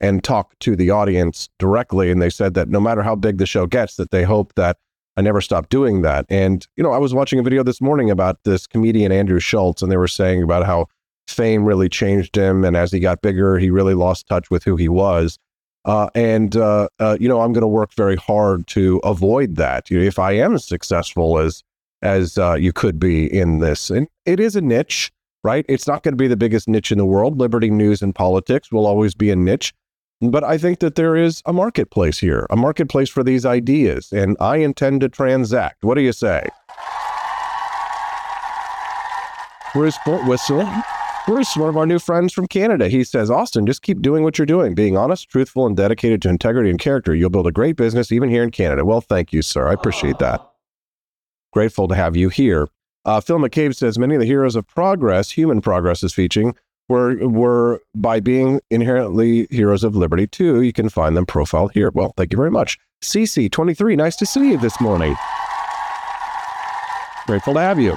[0.00, 3.46] and talk to the audience directly, and they said that no matter how big the
[3.46, 4.76] show gets, that they hope that
[5.16, 6.26] I never stop doing that.
[6.28, 9.82] And you know, I was watching a video this morning about this comedian Andrew Schulz,
[9.82, 10.86] and they were saying about how
[11.28, 14.76] fame really changed him, and as he got bigger, he really lost touch with who
[14.76, 15.38] he was.
[15.84, 19.90] Uh, and uh, uh, you know, I'm going to work very hard to avoid that.
[19.90, 21.62] You know, if I am as successful as
[22.04, 23.90] as uh, you could be in this.
[23.90, 25.10] And it is a niche,
[25.42, 25.64] right?
[25.68, 27.40] It's not going to be the biggest niche in the world.
[27.40, 29.72] Liberty news and politics will always be a niche.
[30.20, 34.36] But I think that there is a marketplace here, a marketplace for these ideas, and
[34.38, 35.82] I intend to transact.
[35.84, 36.46] What do you say?
[39.74, 40.70] Bruce Whistle.
[41.26, 44.36] Bruce, one of our new friends from Canada, he says, Austin, just keep doing what
[44.36, 47.14] you're doing, being honest, truthful, and dedicated to integrity and character.
[47.14, 48.84] You'll build a great business even here in Canada.
[48.84, 49.66] Well, thank you, sir.
[49.66, 50.46] I appreciate that.
[51.52, 52.68] Grateful to have you here.
[53.06, 56.54] Uh, Phil McCabe says many of the heroes of progress, human progress is featuring,
[56.88, 60.60] were were by being inherently heroes of liberty too.
[60.62, 61.90] You can find them profiled here.
[61.94, 62.78] Well, thank you very much.
[63.02, 65.14] CC23, nice to see you this morning.
[67.26, 67.94] Grateful to have you.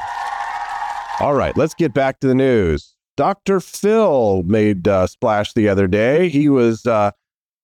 [1.20, 2.97] All right, let's get back to the news.
[3.18, 3.60] Dr.
[3.60, 6.30] Phil made uh, splash the other day.
[6.30, 7.12] He was uh,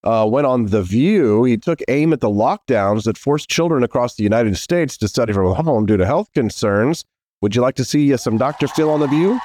[0.04, 1.46] uh, went on The View.
[1.46, 5.32] He took aim at the lockdowns that forced children across the United States to study
[5.32, 7.06] from home due to health concerns.
[7.42, 8.68] Would you like to see uh, some Dr.
[8.68, 9.40] Phil on The View?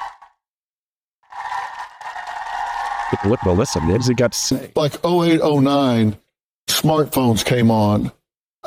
[3.23, 4.71] Well, listen, what does he got to say?
[4.75, 6.17] Like 0809,
[6.67, 8.11] smartphones came on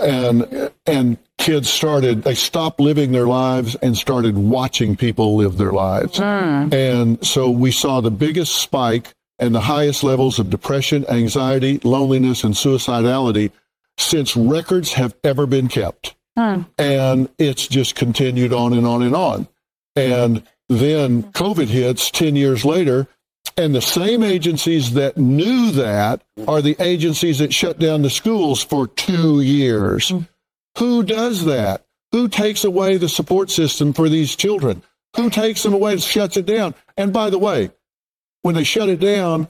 [0.00, 5.72] and and kids started they stopped living their lives and started watching people live their
[5.72, 6.72] lives mm.
[6.72, 9.12] and so we saw the biggest spike
[9.42, 13.50] and the highest levels of depression, anxiety, loneliness, and suicidality
[13.98, 16.14] since records have ever been kept.
[16.36, 16.62] Hmm.
[16.78, 19.48] And it's just continued on and on and on.
[19.96, 23.08] And then COVID hits 10 years later,
[23.56, 28.62] and the same agencies that knew that are the agencies that shut down the schools
[28.62, 30.10] for two years.
[30.10, 30.20] Hmm.
[30.78, 31.84] Who does that?
[32.12, 34.82] Who takes away the support system for these children?
[35.16, 36.74] Who takes them away and shuts it down?
[36.96, 37.70] And by the way,
[38.42, 39.48] when they shut it down,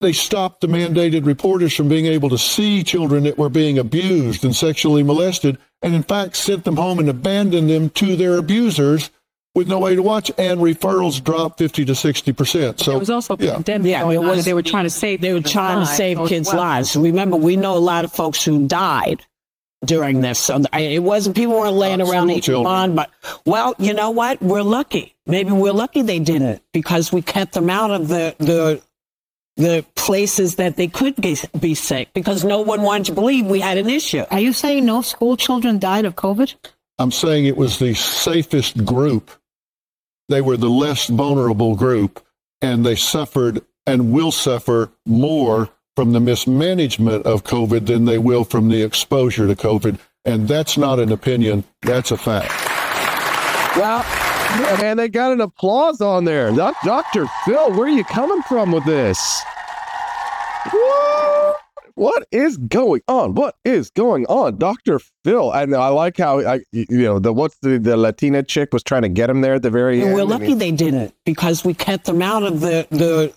[0.00, 4.44] they stopped the mandated reporters from being able to see children that were being abused
[4.44, 9.10] and sexually molested, and in fact sent them home and abandoned them to their abusers
[9.54, 12.78] with no way to watch, and referrals dropped 50 to 60 percent.
[12.78, 13.54] So it was also yeah.
[13.54, 13.90] pandemic.
[13.90, 15.22] Yeah, it was, they were trying to save.
[15.22, 16.58] They were trying to save kids' well.
[16.58, 16.94] lives.
[16.94, 19.24] Remember, we know a lot of folks who died
[19.86, 20.38] during this.
[20.38, 23.10] So it wasn't people weren't laying around eating on, but
[23.44, 24.42] well, you know what?
[24.42, 25.14] We're lucky.
[25.26, 28.82] Maybe we're lucky they did it because we kept them out of the the
[29.56, 33.60] the places that they could be, be sick because no one wanted to believe we
[33.60, 34.22] had an issue.
[34.30, 36.54] Are you saying no school children died of COVID?
[36.98, 39.30] I'm saying it was the safest group.
[40.28, 42.24] They were the less vulnerable group,
[42.60, 48.44] and they suffered and will suffer more from the mismanagement of COVID than they will
[48.44, 49.98] from the exposure to COVID.
[50.26, 52.52] And that's not an opinion, that's a fact.
[53.76, 54.04] Well,
[54.78, 56.52] man, they got an applause on there.
[56.52, 57.26] Dr.
[57.44, 59.42] Phil, where are you coming from with this?
[60.70, 61.56] What?
[61.94, 63.34] What is going on?
[63.34, 65.50] What is going on, Doctor Phil?
[65.50, 69.00] And I like how I, you know, the what's the the Latina chick was trying
[69.02, 70.14] to get him there at the very and end.
[70.14, 73.32] We're lucky they didn't because we kept them out of the the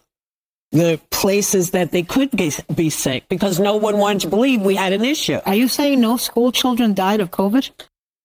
[0.72, 2.30] the places that they could
[2.76, 5.39] be sick because no one wanted to believe we had an issue.
[5.45, 7.72] Are you saying no school children died of COVID?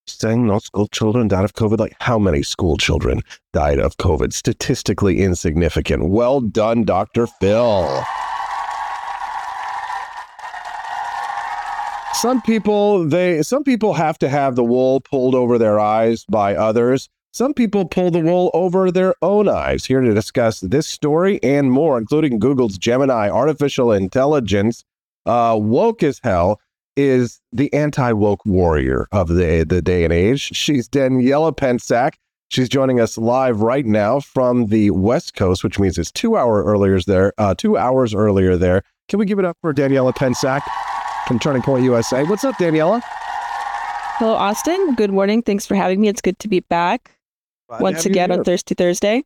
[0.06, 1.78] Saying no school children died of COVID?
[1.78, 3.22] Like how many school children
[3.54, 4.34] died of COVID?
[4.34, 6.10] Statistically insignificant.
[6.10, 7.26] Well done, Dr.
[7.26, 8.04] Phil.
[12.12, 16.54] Some people, they some people have to have the wool pulled over their eyes by
[16.54, 17.08] others.
[17.34, 19.84] Some people pull the wool over their own eyes.
[19.84, 24.84] Here to discuss this story and more, including Google's Gemini artificial intelligence,
[25.26, 26.60] uh, woke as hell,
[26.96, 30.42] is the anti woke warrior of the, the day and age.
[30.54, 32.12] She's Daniella Pentsak.
[32.50, 36.62] She's joining us live right now from the West Coast, which means it's two hour
[36.62, 38.84] earlier there, uh, two hours earlier there.
[39.08, 40.60] Can we give it up for Daniella Pentsak
[41.26, 42.22] from Turning Point USA?
[42.22, 43.02] What's up, Daniella?
[44.18, 44.94] Hello, Austin.
[44.94, 45.42] Good morning.
[45.42, 46.06] Thanks for having me.
[46.06, 47.10] It's good to be back.
[47.68, 49.24] Glad once again on Thirsty Thursday.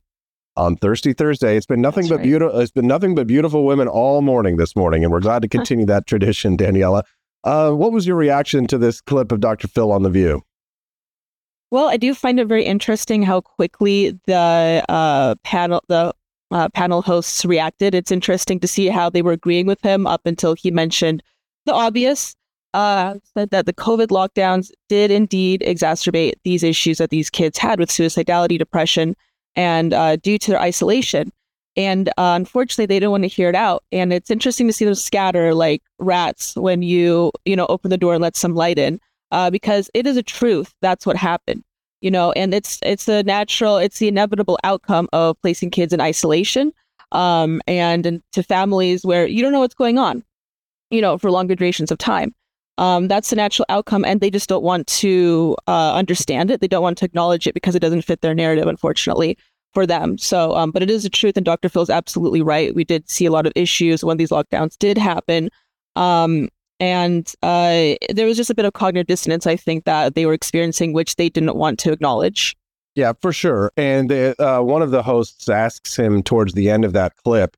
[0.57, 2.25] On Thirsty Thursday, it's been nothing That's but right.
[2.25, 2.61] beautiful.
[2.61, 5.87] It's been nothing but beautiful women all morning this morning, and we're glad to continue
[5.87, 7.05] that tradition, Daniella.
[7.45, 9.69] Uh, what was your reaction to this clip of Dr.
[9.69, 10.43] Phil on the View?
[11.71, 16.15] Well, I do find it very interesting how quickly the uh, panel, the
[16.51, 17.95] uh, panel hosts reacted.
[17.95, 21.23] It's interesting to see how they were agreeing with him up until he mentioned
[21.67, 22.35] the obvious.
[22.79, 27.81] Uh, said that the COVID lockdowns did indeed exacerbate these issues that these kids had
[27.81, 29.17] with suicidality, depression,
[29.57, 31.33] and uh, due to their isolation.
[31.77, 33.83] And uh, unfortunately, they don't want to hear it out.
[33.91, 37.99] And it's interesting to see them scatter like rats when you, you know, open the
[37.99, 39.01] door and let some light in,
[39.33, 40.73] uh, because it is a truth.
[40.81, 41.65] That's what happened,
[42.01, 42.31] you know.
[42.33, 46.73] And it's it's the natural, it's the inevitable outcome of placing kids in isolation,
[47.11, 50.23] um, and, and to families where you don't know what's going on,
[50.91, 52.33] you know, for longer durations of time.
[52.79, 56.61] Um, that's the natural outcome, and they just don't want to uh, understand it.
[56.61, 59.37] They don't want to acknowledge it because it doesn't fit their narrative, unfortunately
[59.75, 60.17] for them.
[60.17, 61.69] So, um, but it is a truth, and Dr.
[61.69, 62.75] Phil's absolutely right.
[62.75, 65.51] We did see a lot of issues when these lockdowns did happen.
[65.97, 66.49] Um,
[66.81, 70.33] and uh, there was just a bit of cognitive dissonance, I think, that they were
[70.33, 72.57] experiencing, which they didn't want to acknowledge.
[72.95, 73.73] Yeah, for sure.
[73.77, 77.57] And uh, one of the hosts asks him towards the end of that clip,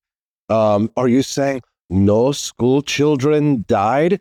[0.48, 4.20] um, "Are you saying no school children died?"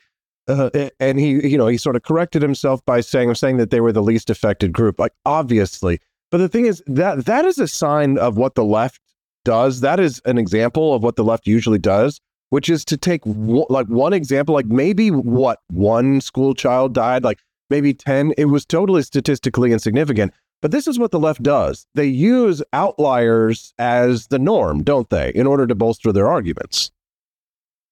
[0.49, 3.79] Uh, and he, you know, he sort of corrected himself by saying, "saying that they
[3.79, 5.99] were the least affected group." Like, obviously,
[6.31, 8.99] but the thing is that that is a sign of what the left
[9.45, 9.81] does.
[9.81, 12.19] That is an example of what the left usually does,
[12.49, 17.23] which is to take w- like one example, like maybe what one school child died,
[17.23, 17.39] like
[17.69, 18.33] maybe 10.
[18.37, 20.33] It was totally statistically insignificant.
[20.61, 21.87] But this is what the left does.
[21.95, 26.91] They use outliers as the norm, don't they, in order to bolster their arguments.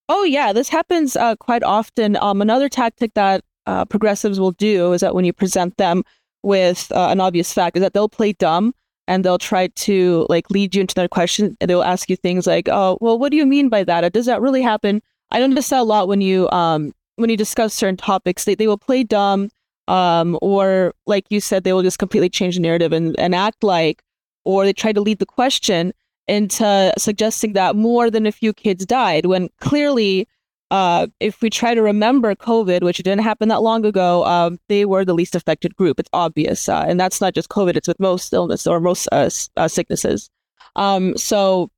[0.10, 0.53] Oh, yeah.
[0.53, 2.16] This happens uh, quite often.
[2.18, 6.03] Um, another tactic that uh, progressives will do is that when you present them
[6.43, 8.74] with uh, an obvious fact is that they'll play dumb
[9.08, 12.70] and they'll try to like lead you into their question they'll ask you things like
[12.70, 15.01] oh well what do you mean by that does that really happen
[15.32, 18.68] i notice that a lot when you um when you discuss certain topics they, they
[18.68, 19.49] will play dumb
[19.88, 23.64] um or like you said they will just completely change the narrative and, and act
[23.64, 24.03] like
[24.45, 25.91] or they try to lead the question
[26.28, 30.28] into suggesting that more than a few kids died when clearly
[30.69, 34.86] uh, if we try to remember COVID, which didn't happen that long ago, um, they
[34.86, 35.99] were the least affected group.
[35.99, 36.67] It's obvious.
[36.67, 40.30] Uh, and that's not just COVID, it's with most illness or most uh, uh, sicknesses.
[40.75, 41.71] Um, so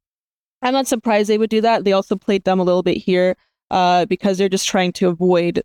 [0.61, 1.83] I'm not surprised they would do that.
[1.83, 3.35] They also played dumb a little bit here
[3.69, 5.61] uh, because they're just trying to avoid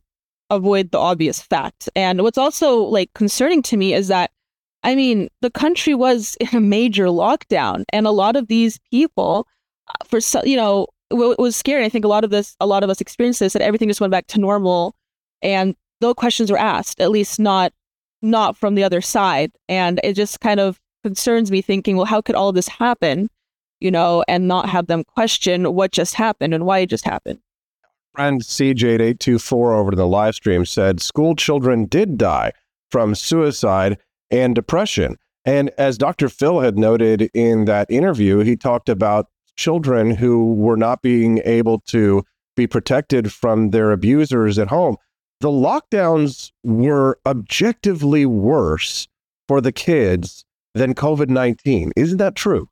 [0.50, 1.88] avoid the obvious fact.
[1.96, 4.30] And what's also like concerning to me is that
[4.84, 9.48] I mean, the country was in a major lockdown, and a lot of these people,
[9.88, 12.66] uh, for for you know, what was scary, I think a lot of this, a
[12.66, 14.94] lot of us experienced this, that everything just went back to normal,
[15.42, 17.72] and no questions were asked, at least not
[18.22, 22.20] not from the other side, and it just kind of concerns me, thinking, well, how
[22.20, 23.28] could all this happen,
[23.80, 27.38] you know, and not have them question what just happened and why it just happened.
[28.14, 32.52] Friend CJ824 over the live stream said school children did die
[32.90, 33.98] from suicide
[34.34, 35.16] and depression.
[35.44, 36.28] And as Dr.
[36.28, 41.80] Phil had noted in that interview, he talked about children who were not being able
[41.86, 42.24] to
[42.56, 44.96] be protected from their abusers at home.
[45.40, 49.06] The lockdowns were objectively worse
[49.46, 51.92] for the kids than COVID 19.
[51.96, 52.68] Isn't that true?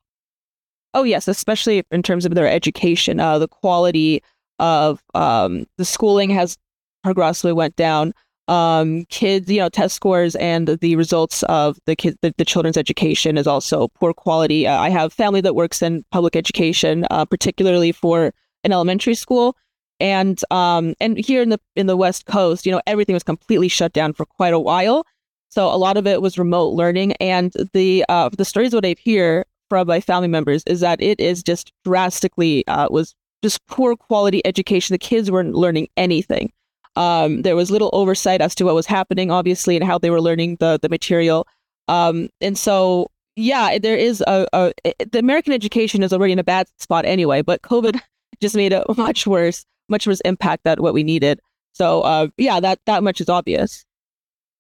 [0.95, 3.21] Oh, yes, especially in terms of their education.
[3.21, 4.23] Uh, the quality
[4.59, 6.57] of um, the schooling has
[7.05, 8.13] progressively went down
[8.49, 12.77] um, kids, you know, test scores and the results of the kids, the, the children's
[12.77, 14.67] education is also poor quality.
[14.67, 18.33] Uh, I have family that works in public education, uh, particularly for
[18.65, 19.57] an elementary school,
[20.01, 23.69] and um, and here in the in the West Coast, you know, everything was completely
[23.69, 25.07] shut down for quite a while.
[25.49, 28.97] So a lot of it was remote learning, and the uh, the stories what I
[28.99, 33.97] hear from my family members is that it is just drastically uh, was just poor
[33.97, 34.95] quality education.
[34.95, 36.53] The kids weren't learning anything.
[36.97, 40.21] Um, there was little oversight as to what was happening, obviously, and how they were
[40.21, 41.47] learning the the material.
[41.89, 44.73] Um, and so, yeah, there is a, a
[45.11, 48.01] the American education is already in a bad spot anyway, but COVID
[48.41, 51.41] just made it much worse, much worse impact than what we needed.
[51.75, 53.85] So, uh, yeah, that that much is obvious.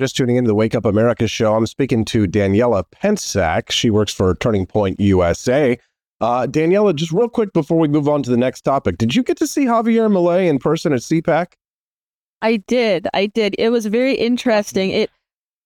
[0.00, 3.70] Just tuning into the Wake Up America show, I'm speaking to Daniella Pentsak.
[3.70, 5.78] She works for Turning Point USA.
[6.20, 9.22] Uh, Daniella, just real quick before we move on to the next topic, did you
[9.22, 11.52] get to see Javier Milei in person at CPAC?
[12.42, 13.08] I did.
[13.14, 13.54] I did.
[13.58, 14.90] It was very interesting.
[14.90, 15.10] It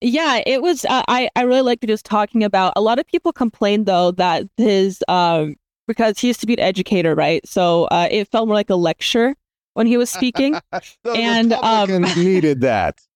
[0.02, 3.32] yeah, it was uh, I I really liked just talking about a lot of people
[3.32, 5.56] complained though that his um
[5.88, 7.46] because he used to be an educator, right?
[7.48, 9.34] So uh, it felt more like a lecture
[9.74, 10.58] when he was speaking.
[11.16, 13.00] and um needed that.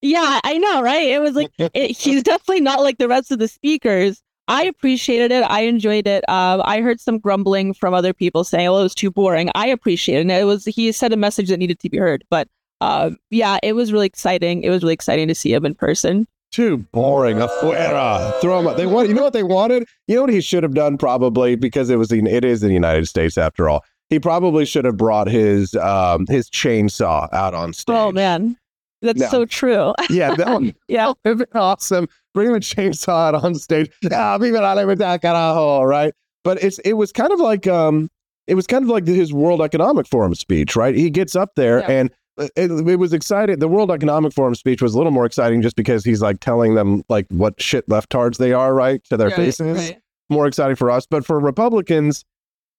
[0.00, 1.08] Yeah, I know, right?
[1.08, 4.22] It was like it, he's definitely not like the rest of the speakers.
[4.46, 5.42] I appreciated it.
[5.42, 6.22] I enjoyed it.
[6.28, 9.66] Um, I heard some grumbling from other people saying, "Well, it was too boring." I
[9.66, 10.22] appreciated it.
[10.22, 12.46] And it was he said a message that needed to be heard, but
[12.80, 14.62] uh, yeah, it was really exciting.
[14.62, 16.26] It was really exciting to see him in person.
[16.52, 17.38] too boring.
[17.38, 18.38] Afuera.
[18.40, 18.76] Throw him out.
[18.76, 19.08] They want.
[19.08, 19.84] You know what they wanted?
[20.06, 22.68] You know what he should have done probably because it was the it is in
[22.68, 23.84] the United States after all.
[24.10, 27.94] He probably should have brought his um his chainsaw out on stage.
[27.96, 28.56] Oh man,
[29.02, 29.28] that's No.
[29.28, 29.92] so true.
[30.08, 30.74] Yeah, that one.
[30.88, 31.12] yeah.
[31.24, 32.08] That would have been awesome.
[32.32, 33.90] Bring the chainsaw out on stage.
[34.12, 36.14] Ah, viva la libertad, carajo, right?
[36.44, 38.08] But it's it was kind of like um
[38.46, 40.94] it was kind of like his World Economic Forum speech, right?
[40.94, 41.90] He gets up there Yeah.
[41.90, 43.58] and it, it was exciting.
[43.58, 46.74] The World Economic Forum speech was a little more exciting just because he's like telling
[46.74, 49.92] them like what shit leftards they are, right, to their faces.
[50.30, 52.24] More exciting for us, but for Republicans,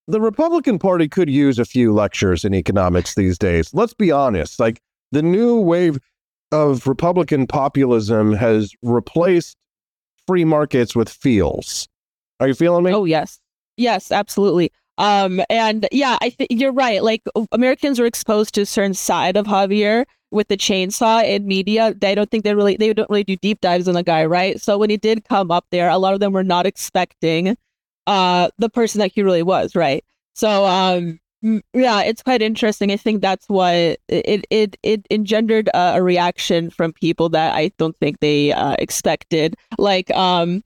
[0.07, 3.74] the Republican Party could use a few lectures in economics these days.
[3.74, 4.60] Let's be honest.
[4.60, 4.82] Like
[5.12, 5.99] the new wave
[6.51, 9.57] of Republican populism has replaced
[10.28, 11.88] free markets with feels.
[12.39, 12.93] Are you feeling me?
[12.93, 13.39] Oh yes,
[13.78, 14.72] yes, absolutely.
[15.00, 17.02] Um, and yeah, I think you're right.
[17.04, 17.24] Like
[17.54, 21.93] Americans are exposed to a certain side of Javier with the chainsaw in media.
[21.93, 24.62] They don't think they really they don't really do deep dives on the guy, right?
[24.62, 27.58] So when he did come up there, a lot of them were not expecting
[28.08, 30.04] uh the person that he really was, right?
[30.34, 31.20] So um
[31.74, 32.91] yeah, it's quite interesting.
[32.91, 33.74] I think that's what
[34.10, 38.76] it it it engendered uh, a reaction from people that I don't think they uh,
[38.80, 39.56] expected.
[39.78, 40.62] Like um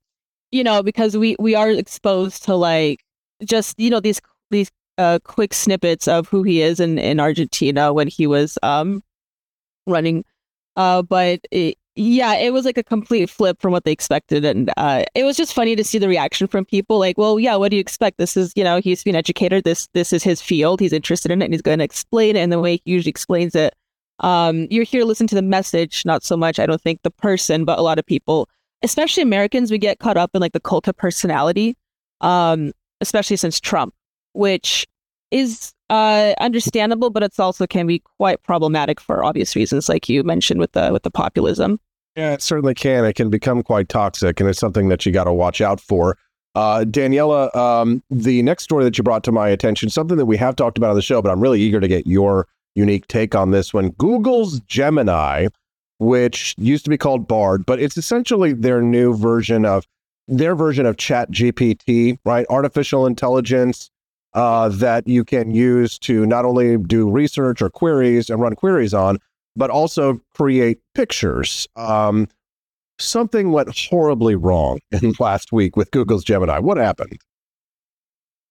[0.51, 3.01] you know because we we are exposed to like
[3.45, 4.21] just you know these
[4.51, 9.03] these uh quick snippets of who he is in in Argentina when he was um
[9.87, 10.23] running
[10.75, 14.71] uh but it, yeah it was like a complete flip from what they expected and
[14.77, 17.69] uh it was just funny to see the reaction from people like well yeah what
[17.69, 18.17] do you expect?
[18.17, 21.41] This is you know he's been educated this this is his field he's interested in
[21.41, 23.75] it and he's going to explain it and the way he usually explains it
[24.19, 27.11] um you're here to listen to the message not so much i don't think the
[27.11, 28.47] person but a lot of people
[28.83, 31.75] especially americans we get caught up in like the cult of personality
[32.21, 32.71] um
[33.03, 33.93] especially since trump
[34.33, 34.87] which
[35.31, 40.23] is uh, understandable, but it's also can be quite problematic for obvious reasons, like you
[40.23, 41.79] mentioned with the with the populism.
[42.15, 43.05] Yeah, it certainly can.
[43.05, 46.17] It can become quite toxic, and it's something that you got to watch out for.
[46.55, 50.37] Uh, Daniella, um, the next story that you brought to my attention, something that we
[50.37, 53.33] have talked about on the show, but I'm really eager to get your unique take
[53.33, 53.89] on this one.
[53.91, 55.47] Google's Gemini,
[55.97, 59.87] which used to be called Bard, but it's essentially their new version of
[60.27, 62.45] their version of Chat GPT, right?
[62.49, 63.89] Artificial intelligence
[64.33, 68.93] uh, that you can use to not only do research or queries and run queries
[68.93, 69.19] on,
[69.55, 71.67] but also create pictures.
[71.75, 72.27] Um,
[72.99, 76.59] something went horribly wrong in last week with Google's Gemini.
[76.59, 77.19] What happened?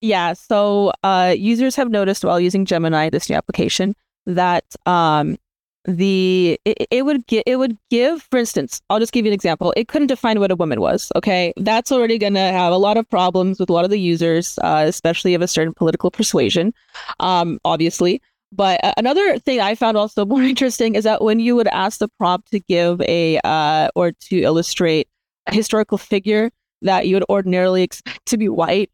[0.01, 3.95] Yeah, so uh, users have noticed while using Gemini, this new application,
[4.27, 5.37] that um,
[5.85, 9.35] the it, it would gi- it would give, for instance, I'll just give you an
[9.35, 9.73] example.
[9.77, 11.11] It couldn't define what a woman was.
[11.17, 13.99] Okay, that's already going to have a lot of problems with a lot of the
[13.99, 16.73] users, uh, especially of a certain political persuasion,
[17.21, 18.23] um, obviously.
[18.53, 21.99] But uh, another thing I found also more interesting is that when you would ask
[21.99, 25.09] the prompt to give a uh, or to illustrate
[25.47, 26.51] a historical figure
[26.83, 28.91] that you would ordinarily expect to be white,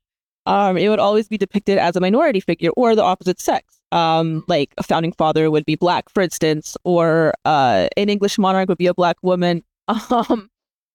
[0.47, 3.78] um, it would always be depicted as a minority figure or the opposite sex.
[3.91, 8.69] Um, like a founding father would be black, for instance, or uh, an English monarch
[8.69, 10.51] would be a black woman, um,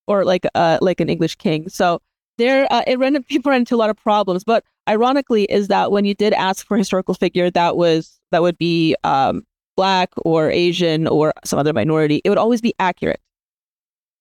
[0.07, 1.69] or like uh, like an English king.
[1.69, 2.01] So
[2.37, 4.43] there, uh, it ran people ran into a lot of problems.
[4.43, 8.41] But ironically, is that when you did ask for a historical figure that was that
[8.41, 9.43] would be um,
[9.75, 13.19] black or Asian or some other minority, it would always be accurate.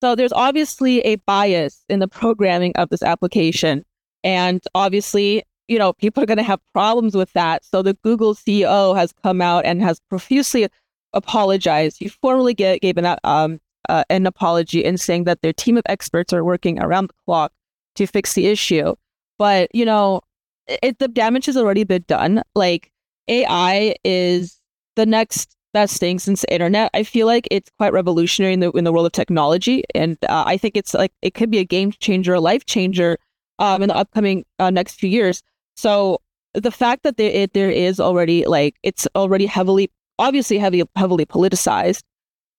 [0.02, 3.84] So there's obviously a bias in the programming of this application.
[4.24, 7.64] And obviously, you know, people are going to have problems with that.
[7.64, 10.68] So the Google CEO has come out and has profusely
[11.12, 11.98] apologized.
[11.98, 15.84] He formally gave, gave an, um, uh, an apology in saying that their team of
[15.86, 17.52] experts are working around the clock
[17.96, 18.94] to fix the issue.
[19.38, 20.22] But, you know,
[20.66, 22.42] it, the damage has already been done.
[22.54, 22.90] Like
[23.28, 24.58] AI is
[24.96, 26.90] the next best thing since the internet.
[26.94, 30.44] I feel like it's quite revolutionary in the in the world of technology, and uh,
[30.46, 33.18] I think it's like it could be a game changer, a life changer,
[33.58, 35.42] um, in the upcoming uh, next few years.
[35.82, 36.20] So
[36.54, 41.26] the fact that there it, there is already like it's already heavily, obviously heavy heavily
[41.26, 42.04] politicized,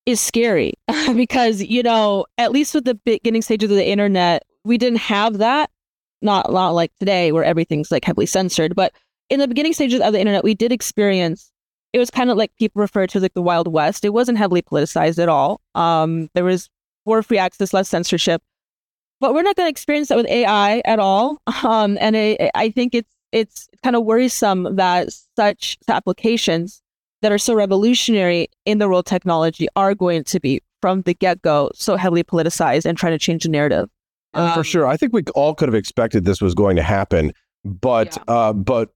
[0.06, 0.74] is scary
[1.16, 5.38] because you know at least with the beginning stages of the internet, we didn't have
[5.38, 5.70] that.
[6.22, 8.92] Not not like today where everything's like heavily censored, but
[9.30, 11.50] in the beginning stages of the internet, we did experience
[11.94, 14.04] it was kind of like people refer to like the Wild West.
[14.04, 15.62] It wasn't heavily politicized at all.
[15.76, 16.70] Um, there was
[17.06, 18.42] more free access, less censorship.
[19.24, 21.42] But we're not going to experience that with AI at all.
[21.64, 26.82] Um, and I, I think it's it's kind of worrisome that such applications
[27.22, 31.14] that are so revolutionary in the world of technology are going to be from the
[31.14, 33.90] get go so heavily politicized and trying to change the narrative.
[34.34, 37.32] Uh, For sure, I think we all could have expected this was going to happen,
[37.64, 38.90] but uh, but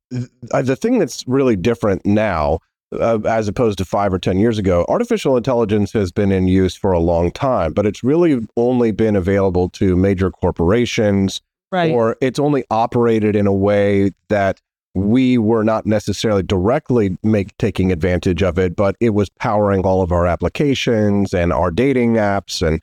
[0.51, 2.59] uh, the thing that's really different now
[2.93, 6.75] uh, as opposed to five or 10 years ago, artificial intelligence has been in use
[6.75, 11.41] for a long time, but it's really only been available to major corporations,
[11.71, 11.91] Right.
[11.91, 14.61] or it's only operated in a way that
[14.95, 20.01] we were not necessarily directly make taking advantage of it, but it was powering all
[20.01, 22.81] of our applications and our dating apps and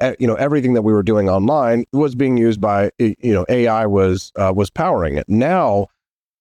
[0.00, 3.46] uh, you know everything that we were doing online was being used by you know
[3.48, 5.24] AI was uh, was powering it.
[5.28, 5.86] Now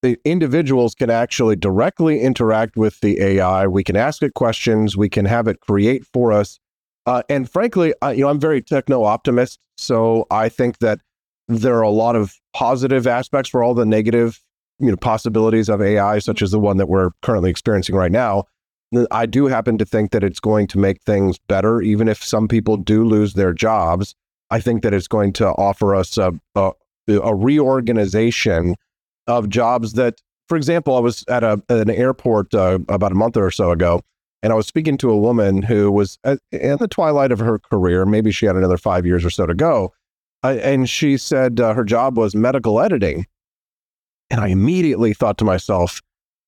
[0.06, 3.66] the individuals can actually directly interact with the AI.
[3.66, 4.96] We can ask it questions.
[4.96, 6.60] We can have it create for us.
[7.08, 11.00] Uh, and frankly, I, you know, I'm very techno optimist, so I think that
[11.48, 14.40] there are a lot of positive aspects for all the negative,
[14.78, 18.44] you know, possibilities of AI, such as the one that we're currently experiencing right now.
[19.10, 22.48] I do happen to think that it's going to make things better, even if some
[22.48, 24.14] people do lose their jobs.
[24.52, 26.74] I think that it's going to offer us a, a,
[27.08, 28.76] a reorganization
[29.28, 33.38] of jobs that, for example, I was at a, an airport uh, about a month
[33.38, 34.02] or so ago,
[34.44, 37.60] and I was speaking to a woman who was at, in the twilight of her
[37.60, 38.06] career.
[38.06, 39.94] Maybe she had another five years or so to go.
[40.44, 43.26] Uh, and she said uh, her job was medical editing.
[44.30, 46.02] And I immediately thought to myself,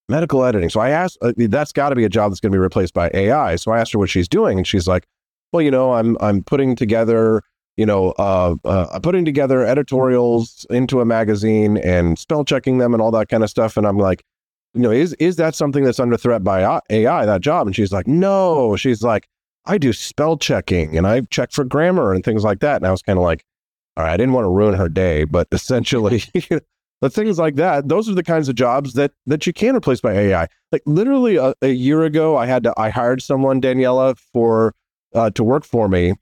[0.09, 0.69] medical editing.
[0.69, 2.93] So I asked, uh, that's got to be a job that's going to be replaced
[2.93, 3.55] by AI.
[3.55, 5.07] So I asked her what she's doing, and she's like,
[5.51, 7.41] well, you know, I'm I'm putting together
[7.77, 13.01] you know, uh, uh, putting together editorials into a magazine and spell checking them and
[13.01, 13.77] all that kind of stuff.
[13.77, 14.23] And I'm like,
[14.73, 17.25] you know, is is that something that's under threat by AI?
[17.25, 17.67] That job?
[17.67, 18.75] And she's like, no.
[18.75, 19.27] She's like,
[19.65, 22.77] I do spell checking and I check for grammar and things like that.
[22.77, 23.45] And I was kind of like,
[23.95, 26.23] all right, I didn't want to ruin her day, but essentially.
[26.99, 30.01] the things like that those are the kinds of jobs that that you can replace
[30.01, 34.15] by ai like literally a, a year ago i had to i hired someone daniella
[34.33, 34.73] for
[35.13, 36.13] uh, to work for me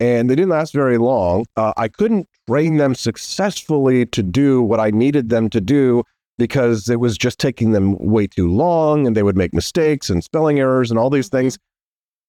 [0.00, 1.44] and they didn't last very long.
[1.56, 6.02] Uh, I couldn't train them successfully to do what I needed them to do
[6.38, 10.24] because it was just taking them way too long and they would make mistakes and
[10.24, 11.58] spelling errors and all these things.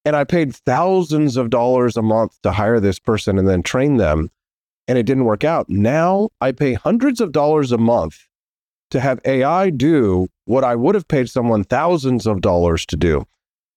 [0.04, 3.96] And I paid thousands of dollars a month to hire this person and then train
[3.96, 4.30] them.
[4.86, 5.70] And it didn't work out.
[5.70, 8.28] Now I pay hundreds of dollars a month
[8.90, 13.24] to have AI do what I would have paid someone thousands of dollars to do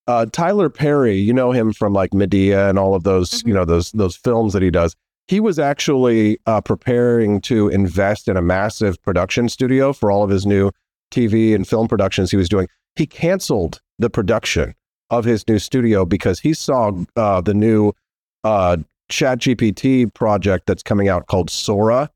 [0.08, 3.50] uh, Tyler Perry, you know him from like Madea and all of those, mm-hmm.
[3.50, 4.96] you know, those those films that he does.
[5.28, 10.30] He was actually uh, preparing to invest in a massive production studio for all of
[10.30, 10.72] his new
[11.12, 12.68] TV and film productions he was doing.
[12.96, 14.76] He canceled the production
[15.10, 17.94] of his new studio because he saw uh, the new
[18.44, 18.78] uh,
[19.10, 22.10] Chat GPT project that's coming out called Sora,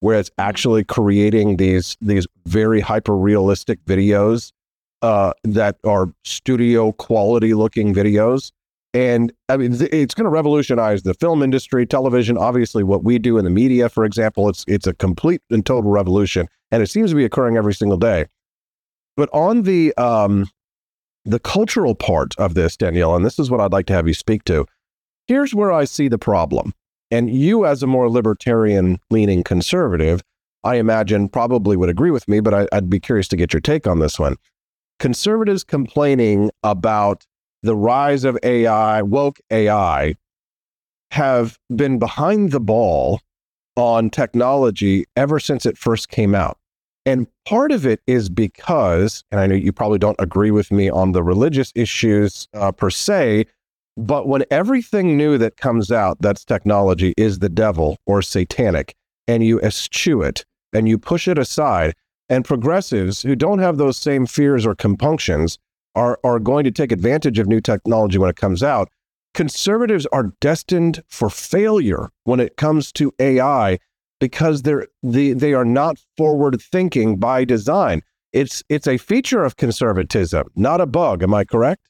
[0.00, 0.48] where it's mm-hmm.
[0.48, 4.52] actually creating these these very hyper realistic videos
[5.02, 8.52] uh, that are studio quality looking videos.
[8.94, 12.38] And I mean, it's going to revolutionize the film industry, television.
[12.38, 15.90] Obviously, what we do in the media, for example, it's it's a complete and total
[15.90, 18.24] revolution, and it seems to be occurring every single day.
[19.16, 20.46] But on the um,
[21.26, 24.14] the cultural part of this, Danielle, and this is what I'd like to have you
[24.14, 24.64] speak to.
[25.26, 26.72] Here's where I see the problem,
[27.10, 30.22] and you, as a more libertarian leaning conservative,
[30.64, 33.60] I imagine probably would agree with me, but I, I'd be curious to get your
[33.60, 34.36] take on this one
[34.98, 37.24] conservatives complaining about
[37.62, 40.14] the rise of AI, woke AI,
[41.10, 43.20] have been behind the ball
[43.76, 46.58] on technology ever since it first came out.
[47.04, 50.90] And part of it is because, and I know you probably don't agree with me
[50.90, 53.46] on the religious issues uh, per se,
[53.96, 58.94] but when everything new that comes out that's technology is the devil or satanic,
[59.28, 61.94] and you eschew it and you push it aside,
[62.28, 65.58] and progressives who don't have those same fears or compunctions
[65.94, 68.90] are, are going to take advantage of new technology when it comes out.
[69.34, 73.78] Conservatives are destined for failure when it comes to AI
[74.18, 78.02] because they're they, they are not forward thinking by design.
[78.32, 81.22] It's it's a feature of conservatism, not a bug.
[81.22, 81.88] Am I correct?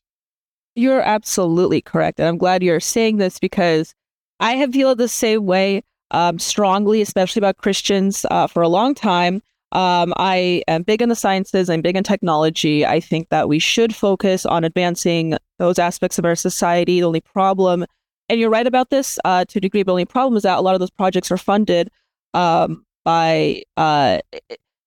[0.74, 2.18] You're absolutely correct.
[2.18, 3.94] And I'm glad you're saying this because
[4.40, 8.94] I have felt the same way um, strongly, especially about Christians uh, for a long
[8.94, 9.42] time.
[9.76, 11.68] Um, I am big in the sciences.
[11.68, 12.86] I'm big in technology.
[12.86, 17.00] I think that we should focus on advancing those aspects of our society.
[17.00, 17.84] The only problem,
[18.30, 20.56] and you're right about this uh, to a degree, but the only problem is that
[20.56, 21.90] a lot of those projects are funded
[22.32, 24.20] um, by, uh,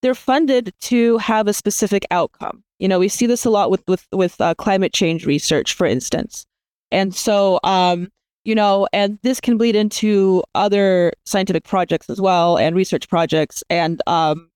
[0.01, 2.63] they're funded to have a specific outcome.
[2.79, 5.85] You know, we see this a lot with with with uh, climate change research, for
[5.85, 6.47] instance,
[6.91, 8.07] and so um,
[8.45, 13.63] you know, and this can bleed into other scientific projects as well and research projects.
[13.69, 14.49] And um,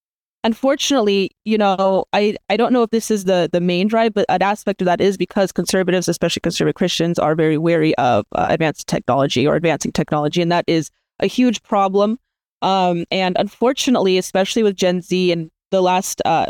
[0.44, 4.26] unfortunately, you know, I, I don't know if this is the, the main drive, but
[4.30, 8.48] an aspect of that is because conservatives, especially conservative Christians, are very wary of uh,
[8.50, 10.42] advanced technology or advancing technology.
[10.42, 10.90] And that is
[11.20, 12.20] a huge problem.
[12.62, 16.48] Um, and unfortunately, especially with Gen Z and the last, uh,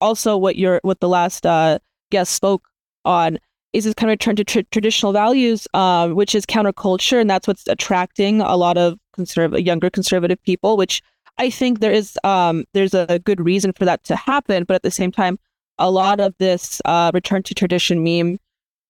[0.00, 1.78] also what your what the last uh,
[2.10, 2.66] guest spoke
[3.04, 3.38] on
[3.72, 7.46] is this kind of return to tr- traditional values, um, which is counterculture, and that's
[7.46, 10.76] what's attracting a lot of conservative, younger conservative people.
[10.76, 11.02] Which
[11.40, 14.82] I think there is um, there's a good reason for that to happen, but at
[14.82, 15.38] the same time,
[15.78, 18.38] a lot of this uh, return to tradition meme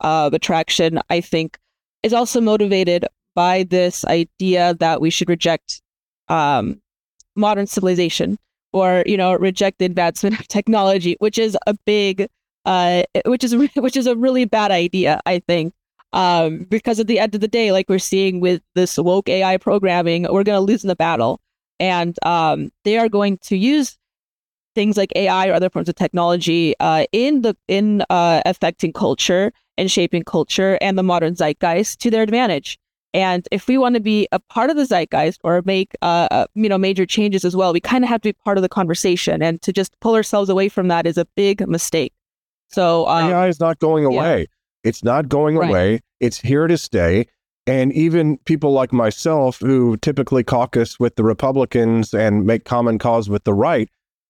[0.00, 1.58] uh, attraction, I think,
[2.02, 3.06] is also motivated
[3.36, 5.80] by this idea that we should reject
[6.26, 6.82] um,
[7.36, 8.36] modern civilization
[8.72, 12.26] or you know reject the advancement of technology, which is a big
[12.64, 15.72] uh, which is which is a really bad idea, I think.
[16.12, 19.56] Um, because at the end of the day, like we're seeing with this woke AI
[19.56, 21.40] programming, we're to lose in the battle,
[21.80, 23.98] and um, they are going to use
[24.74, 29.52] things like AI or other forms of technology uh, in the in uh, affecting culture
[29.76, 32.78] and shaping culture and the modern zeitgeist to their advantage.
[33.12, 36.46] And if we want to be a part of the zeitgeist or make uh, uh
[36.54, 38.68] you know major changes as well, we kind of have to be part of the
[38.68, 39.42] conversation.
[39.42, 42.12] And to just pull ourselves away from that is a big mistake.
[42.68, 44.40] So um, AI is not going away.
[44.40, 44.46] Yeah.
[44.84, 45.68] It's not going right.
[45.68, 46.00] away.
[46.20, 47.26] It's here to stay.
[47.66, 53.28] And even people like myself, who typically caucus with the Republicans and make common cause
[53.28, 53.88] with the right,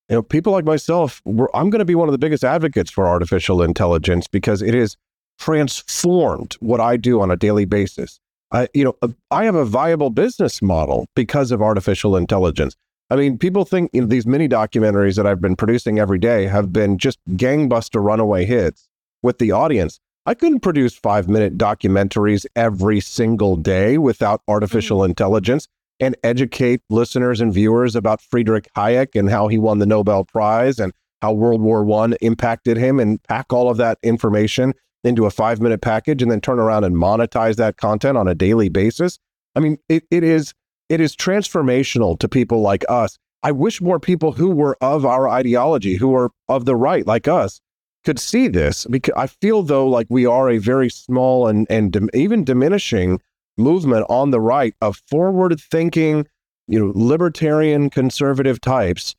[0.08, 3.06] you know, people like myself, I'm going to be one of the biggest advocates for
[3.06, 4.96] artificial intelligence because it has
[5.38, 8.20] transformed what I do on a daily basis.
[8.52, 12.74] I, you know, uh, I have a viable business model because of artificial intelligence.
[13.08, 16.46] I mean, people think you know, these mini documentaries that I've been producing every day
[16.46, 18.88] have been just gangbuster runaway hits
[19.22, 20.00] with the audience.
[20.30, 25.10] I couldn't produce five minute documentaries every single day without artificial mm-hmm.
[25.10, 25.66] intelligence
[25.98, 30.78] and educate listeners and viewers about Friedrich Hayek and how he won the Nobel Prize
[30.78, 35.32] and how World War One impacted him and pack all of that information into a
[35.32, 39.18] five minute package and then turn around and monetize that content on a daily basis.
[39.56, 40.54] I mean, it, it is
[40.88, 43.18] it is transformational to people like us.
[43.42, 47.26] I wish more people who were of our ideology, who are of the right like
[47.26, 47.60] us,
[48.04, 51.92] could see this because I feel though like we are a very small and and
[51.92, 53.20] dim- even diminishing
[53.58, 56.26] movement on the right of forward thinking,
[56.66, 59.14] you know, libertarian conservative types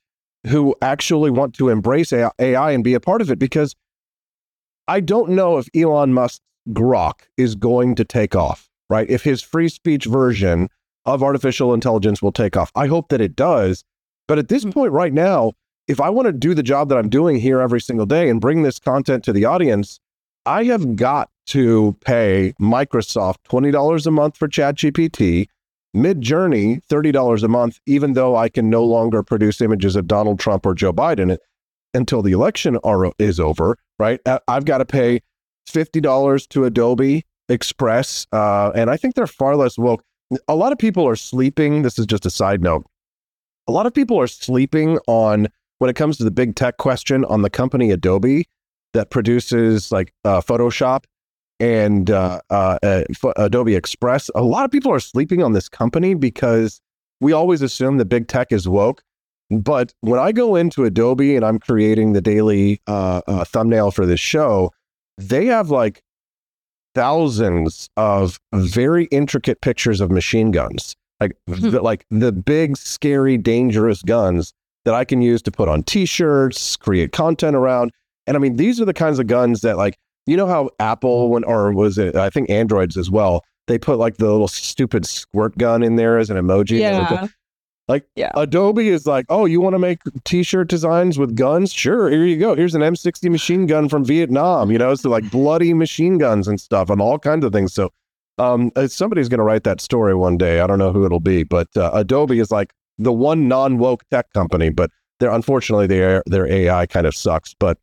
[0.47, 3.75] who actually want to embrace AI and be a part of it because
[4.87, 9.09] I don't know if Elon Musk's Grok is going to take off, right?
[9.09, 10.69] If his free speech version
[11.05, 12.71] of artificial intelligence will take off.
[12.75, 13.83] I hope that it does.
[14.27, 14.71] But at this hmm.
[14.71, 15.53] point right now,
[15.91, 18.39] if I want to do the job that I'm doing here every single day and
[18.39, 19.99] bring this content to the audience,
[20.45, 25.47] I have got to pay Microsoft $20 a month for ChatGPT,
[25.95, 30.65] Midjourney $30 a month, even though I can no longer produce images of Donald Trump
[30.65, 31.37] or Joe Biden
[31.93, 34.21] until the election are, is over, right?
[34.47, 35.19] I've got to pay
[35.69, 38.25] $50 to Adobe Express.
[38.31, 40.03] Uh, and I think they're far less woke
[40.47, 41.81] a lot of people are sleeping.
[41.81, 42.85] This is just a side note.
[43.67, 45.47] A lot of people are sleeping on
[45.81, 48.47] when it comes to the big tech question on the company Adobe
[48.93, 51.05] that produces like uh, Photoshop
[51.59, 53.03] and uh, uh, uh
[53.35, 54.29] Adobe Express.
[54.35, 56.79] A lot of people are sleeping on this company because
[57.19, 59.01] we always assume that big tech is woke.
[59.49, 64.05] But when I go into Adobe and I'm creating the daily uh, uh, thumbnail for
[64.05, 64.71] this show,
[65.17, 66.03] they have like
[66.93, 71.71] thousands of very intricate pictures of machine guns, like hmm.
[71.71, 74.53] the, like the big, scary, dangerous guns
[74.85, 77.91] that I can use to put on T-shirts, create content around.
[78.27, 81.29] And I mean, these are the kinds of guns that, like, you know how Apple,
[81.29, 82.15] when or was it?
[82.15, 83.43] I think Androids as well.
[83.67, 86.79] They put like the little stupid squirt gun in there as an emoji.
[86.79, 87.27] Yeah.
[87.87, 88.31] Like yeah.
[88.35, 91.73] Adobe is like, oh, you want to make t-shirt designs with guns?
[91.73, 92.55] Sure, here you go.
[92.55, 94.71] Here's an M60 machine gun from Vietnam.
[94.71, 97.73] You know, so like bloody machine guns and stuff and all kinds of things.
[97.73, 97.91] So,
[98.37, 100.61] um, uh, somebody's going to write that story one day.
[100.61, 102.71] I don't know who it'll be, but uh, Adobe is like
[103.01, 107.53] the one non-woke tech company, but they're unfortunately their their AI kind of sucks.
[107.53, 107.77] But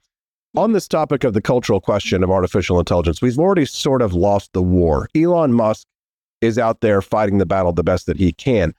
[0.57, 4.53] on this topic of the cultural question of artificial intelligence, we've already sort of lost
[4.53, 5.09] the war.
[5.15, 5.87] Elon Musk
[6.41, 8.73] is out there fighting the battle the best that he can.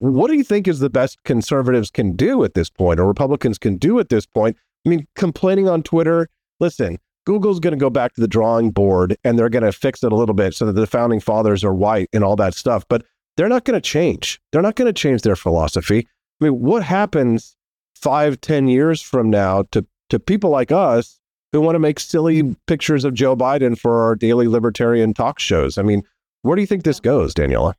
[0.00, 3.58] What do you think is the best conservatives can do at this point or Republicans
[3.58, 4.56] can do at this point?
[4.86, 6.28] I mean, complaining on Twitter,
[6.60, 10.02] listen, Google's going to go back to the drawing board and they're going to fix
[10.04, 12.84] it a little bit so that the founding fathers are white and all that stuff,
[12.88, 13.04] but
[13.38, 14.40] they're not going to change.
[14.50, 16.08] They're not going to change their philosophy.
[16.40, 17.56] I mean, what happens
[17.94, 21.20] five, ten years from now to, to people like us
[21.52, 25.78] who want to make silly pictures of Joe Biden for our daily libertarian talk shows?
[25.78, 26.02] I mean,
[26.42, 27.76] where do you think this goes, Daniella?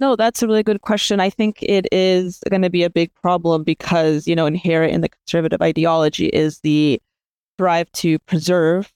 [0.00, 1.20] No, that's a really good question.
[1.20, 5.02] I think it is going to be a big problem because, you know, inherent in
[5.02, 7.00] the conservative ideology is the
[7.58, 8.92] drive to preserve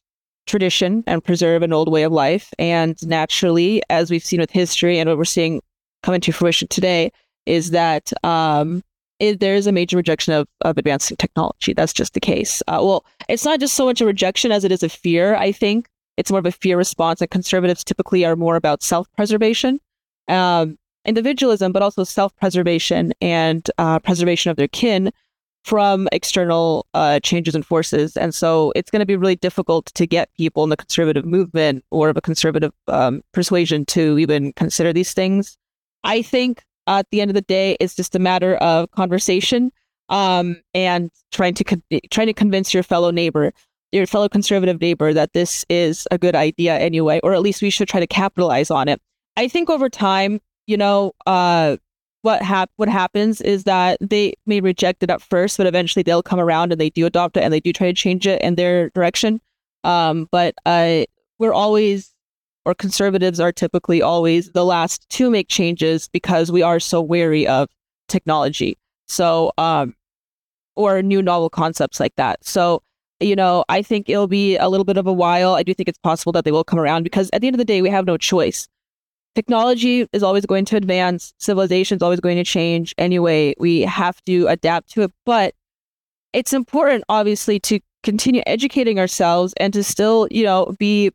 [0.46, 2.52] tradition and preserve an old way of life.
[2.58, 5.60] And naturally, as we've seen with history and what we're seeing
[6.04, 7.10] come to fruition today,
[7.46, 8.82] is that um,
[9.18, 11.72] it, there is a major rejection of, of advancing technology.
[11.72, 12.62] That's just the case.
[12.68, 15.52] Uh, well, it's not just so much a rejection as it is a fear, I
[15.52, 15.88] think.
[16.16, 19.80] It's more of a fear response, and conservatives typically are more about self preservation,
[20.28, 25.10] um, individualism, but also self preservation and uh, preservation of their kin
[25.64, 28.16] from external uh, changes and forces.
[28.16, 31.84] And so it's going to be really difficult to get people in the conservative movement
[31.90, 35.56] or of a conservative um, persuasion to even consider these things.
[36.04, 39.72] I think at the end of the day, it's just a matter of conversation
[40.10, 43.52] um, and trying to con- trying to convince your fellow neighbor,
[43.90, 47.70] your fellow conservative neighbor, that this is a good idea anyway, or at least we
[47.70, 49.00] should try to capitalize on it.
[49.36, 51.78] I think over time, you know, uh,
[52.22, 56.22] what hap- what happens is that they may reject it at first, but eventually they'll
[56.22, 58.54] come around and they do adopt it and they do try to change it in
[58.54, 59.40] their direction.
[59.84, 61.04] Um, but uh,
[61.38, 62.13] we're always,
[62.64, 67.46] or conservatives are typically always the last to make changes because we are so wary
[67.46, 67.68] of
[68.08, 68.76] technology.
[69.06, 69.94] So, um,
[70.76, 72.44] or new novel concepts like that.
[72.44, 72.82] So,
[73.20, 75.54] you know, I think it'll be a little bit of a while.
[75.54, 77.58] I do think it's possible that they will come around because at the end of
[77.58, 78.66] the day, we have no choice
[79.34, 82.94] technology is always going to advance, civilization is always going to change.
[82.98, 85.12] Anyway, we have to adapt to it.
[85.26, 85.54] But
[86.32, 91.10] it's important, obviously, to continue educating ourselves and to still, you know, be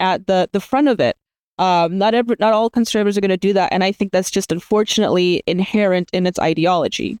[0.00, 1.16] at the the front of it.
[1.58, 4.30] Um, not every, not all conservatives are going to do that, and I think that's
[4.30, 7.18] just unfortunately inherent in its ideology.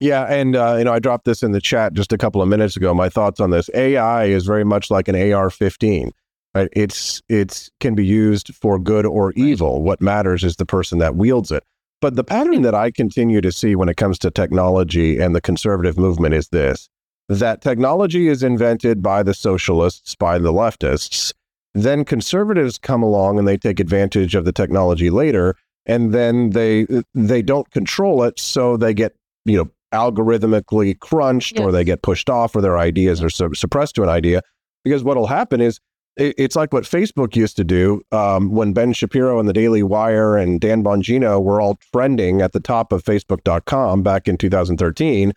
[0.00, 2.48] Yeah, and uh, you know, I dropped this in the chat just a couple of
[2.48, 2.94] minutes ago.
[2.94, 6.12] My thoughts on this: AI is very much like an AR-15
[6.56, 6.70] Right?
[6.72, 9.82] It's it's can be used for good or evil.
[9.82, 11.62] What matters is the person that wields it.
[12.00, 15.42] But the pattern that I continue to see when it comes to technology and the
[15.42, 16.88] conservative movement is this
[17.28, 21.34] that technology is invented by the socialists, by the leftists.
[21.76, 25.54] Then conservatives come along and they take advantage of the technology later,
[25.84, 31.62] and then they they don't control it, so they get you know algorithmically crunched, yes.
[31.62, 34.40] or they get pushed off, or their ideas are su- suppressed to an idea.
[34.84, 35.78] Because what will happen is
[36.16, 40.34] it's like what Facebook used to do um, when Ben Shapiro and the Daily Wire
[40.34, 45.34] and Dan Bongino were all trending at the top of Facebook.com back in 2013.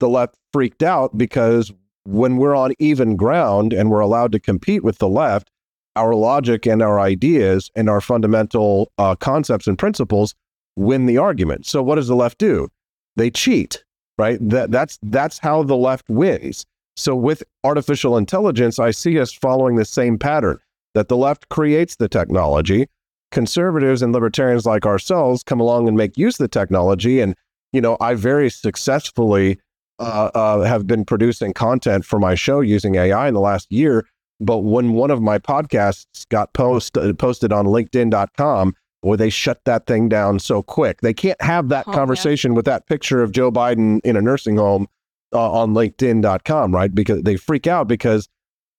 [0.00, 1.72] The left freaked out because
[2.04, 5.48] when we're on even ground and we're allowed to compete with the left,
[5.96, 10.34] our logic and our ideas and our fundamental uh, concepts and principles
[10.76, 11.66] win the argument.
[11.66, 12.68] So what does the left do?
[13.16, 13.82] They cheat,
[14.18, 14.38] right?
[14.40, 16.66] That that's that's how the left wins.
[16.96, 20.58] So with artificial intelligence, I see us following the same pattern
[20.94, 22.88] that the left creates the technology.
[23.32, 27.20] Conservatives and libertarians like ourselves come along and make use of the technology.
[27.20, 27.34] And,
[27.72, 29.58] you know, I very successfully
[29.98, 34.06] uh, uh, have been producing content for my show using AI in the last year.
[34.40, 39.64] But when one of my podcasts got post, uh, posted on LinkedIn.com, boy, they shut
[39.64, 41.00] that thing down so quick.
[41.00, 42.56] They can't have that oh, conversation yeah.
[42.56, 44.88] with that picture of Joe Biden in a nursing home
[45.32, 46.94] uh, on LinkedIn.com, right?
[46.94, 48.28] Because they freak out because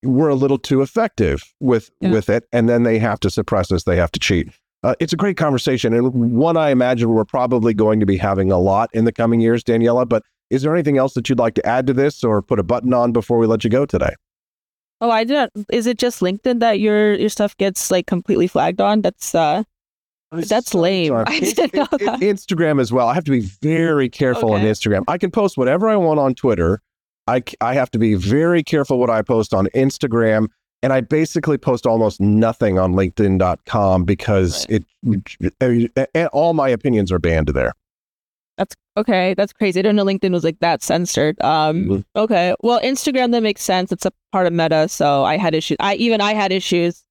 [0.04, 2.12] we're a little too effective with yeah.
[2.12, 3.84] with it, and then they have to suppress us.
[3.84, 4.50] They have to cheat.
[4.84, 8.52] Uh, it's a great conversation, and one I imagine we're probably going to be having
[8.52, 10.06] a lot in the coming years, Daniella.
[10.06, 12.64] But is there anything else that you'd like to add to this, or put a
[12.64, 14.14] button on before we let you go today?
[15.00, 15.68] Oh, I didn't.
[15.72, 19.02] Is it just LinkedIn that your your stuff gets like completely flagged on?
[19.02, 19.64] That's uh,
[20.32, 21.14] that's lame.
[21.28, 22.20] I didn't know that.
[22.20, 23.08] Instagram as well.
[23.08, 24.62] I have to be very careful okay.
[24.62, 25.04] on Instagram.
[25.08, 26.82] I can post whatever I want on Twitter.
[27.28, 30.48] I, I have to be very careful what I post on Instagram.
[30.84, 34.84] And I basically post almost nothing on LinkedIn.com because right.
[35.02, 37.74] it, it, all my opinions are banned there.
[38.98, 39.34] Okay.
[39.36, 39.80] That's crazy.
[39.80, 41.42] I didn't know LinkedIn was like that censored.
[41.42, 42.00] Um, mm-hmm.
[42.16, 42.56] okay.
[42.62, 43.92] Well, Instagram that makes sense.
[43.92, 45.78] It's a part of Meta, so I had issues.
[45.80, 47.04] I even I had issues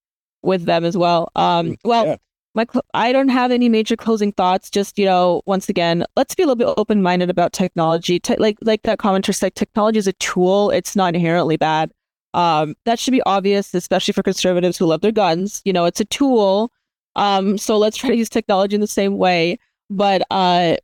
[0.43, 1.31] with them as well.
[1.37, 2.17] Um, mm, well, yeah
[2.57, 4.71] my cl- I don't have any major closing thoughts.
[4.71, 8.19] Just you know, once again, let's be a little bit open minded about technology.
[8.19, 10.71] Te- like like that commenter said, technology is a tool.
[10.71, 11.93] It's not inherently bad.
[12.35, 15.63] Um, that should be obvious, especially for conservatives who love their guns.
[15.65, 16.73] You know, it's a tool.
[17.15, 19.59] Um, so let's try to use technology in the same way.
[19.91, 20.77] But uh,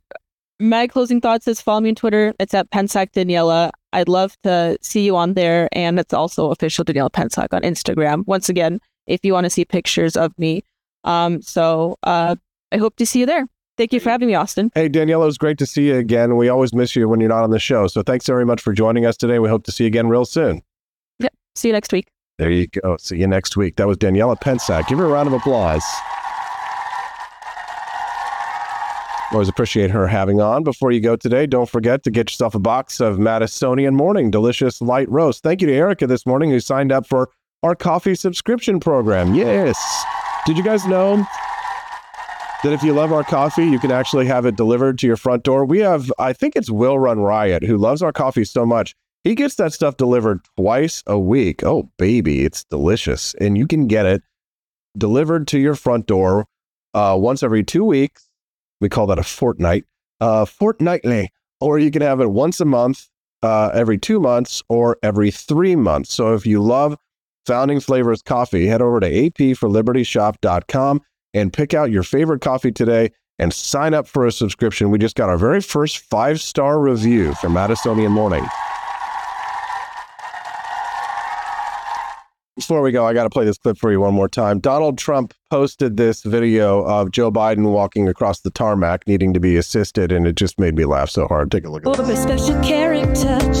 [0.63, 2.33] my closing thoughts is follow me on Twitter.
[2.39, 3.71] It's at Pentsak Daniella.
[3.91, 8.25] I'd love to see you on there, and it's also official Daniella Pentsak on Instagram.
[8.27, 10.63] Once again, if you want to see pictures of me.
[11.03, 12.35] Um, so uh,
[12.71, 13.45] I hope to see you there.
[13.77, 14.71] Thank you for having me, Austin.
[14.73, 16.37] Hey, Daniella, it was great to see you again.
[16.37, 17.87] We always miss you when you're not on the show.
[17.87, 19.39] So thanks very much for joining us today.
[19.39, 20.61] We hope to see you again real soon.
[21.19, 21.33] Yep.
[21.55, 22.07] See you next week.
[22.37, 22.97] There you go.
[22.97, 23.75] See you next week.
[23.75, 24.87] That was Daniella Pentsak.
[24.87, 25.83] Give her a round of applause.
[29.33, 30.63] Always appreciate her having on.
[30.63, 34.79] Before you go today, don't forget to get yourself a box of Madisonian Morning Delicious
[34.79, 35.41] Light Roast.
[35.41, 37.31] Thank you to Erica this morning who signed up for
[37.63, 39.33] our coffee subscription program.
[39.33, 39.75] Yes.
[40.45, 41.25] Did you guys know
[42.63, 45.43] that if you love our coffee, you can actually have it delivered to your front
[45.43, 45.65] door.
[45.65, 48.93] We have, I think it's Will Run Riot, who loves our coffee so much.
[49.23, 51.63] He gets that stuff delivered twice a week.
[51.63, 53.33] Oh, baby, it's delicious.
[53.41, 54.21] And you can get it
[54.97, 56.45] delivered to your front door
[56.93, 58.29] uh, once every two weeks.
[58.83, 59.85] We call that a fortnight,
[60.19, 61.31] uh, fortnightly.
[61.61, 63.07] Or you can have it once a month,
[63.41, 66.13] uh, every two months, or every three months.
[66.13, 66.97] So if you love
[67.45, 71.01] Founding Flavors coffee, head over to apforlibertyshop.com
[71.33, 74.91] and pick out your favorite coffee today and sign up for a subscription.
[74.91, 78.45] We just got our very first five star review from Madisonian Morning.
[82.55, 84.59] Before we go, I got to play this clip for you one more time.
[84.59, 89.57] Donald Trump posted this video of Joe Biden walking across the tarmac needing to be
[89.57, 91.49] assisted, and it just made me laugh so hard.
[91.51, 92.21] Take a look at this.
[92.21, 93.57] special caring touch,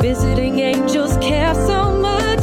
[0.00, 2.40] visiting angels care so much.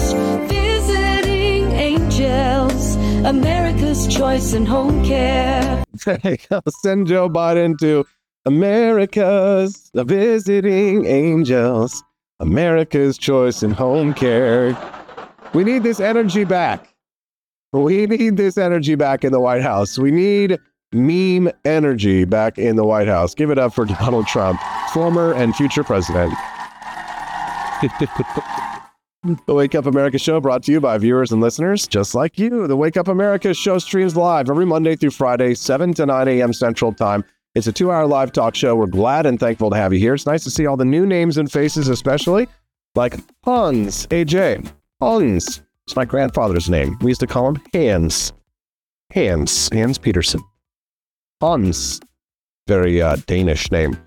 [0.47, 2.95] Visiting angels,
[3.25, 5.83] America's choice in home care.
[6.05, 6.61] There you go.
[6.83, 8.05] Send Joe Biden to
[8.45, 12.03] America's visiting angels,
[12.39, 14.77] America's choice in home care.
[15.53, 16.93] We need this energy back.
[17.73, 19.97] We need this energy back in the White House.
[19.97, 20.57] We need
[20.91, 23.35] meme energy back in the White House.
[23.35, 24.59] Give it up for Donald Trump,
[24.93, 26.33] former and future president.
[29.45, 32.67] The Wake Up America show brought to you by viewers and listeners just like you.
[32.67, 36.53] The Wake Up America show streams live every Monday through Friday, 7 to 9 a.m.
[36.53, 37.25] Central Time.
[37.53, 38.75] It's a two hour live talk show.
[38.75, 40.13] We're glad and thankful to have you here.
[40.13, 42.47] It's nice to see all the new names and faces, especially
[42.95, 44.71] like Hans AJ.
[44.99, 45.61] Hans.
[45.85, 46.97] It's my grandfather's name.
[47.01, 48.33] We used to call him Hans.
[49.13, 49.69] Hans.
[49.71, 50.41] Hans Peterson.
[51.39, 51.99] Hans.
[52.67, 53.97] Very uh, Danish name.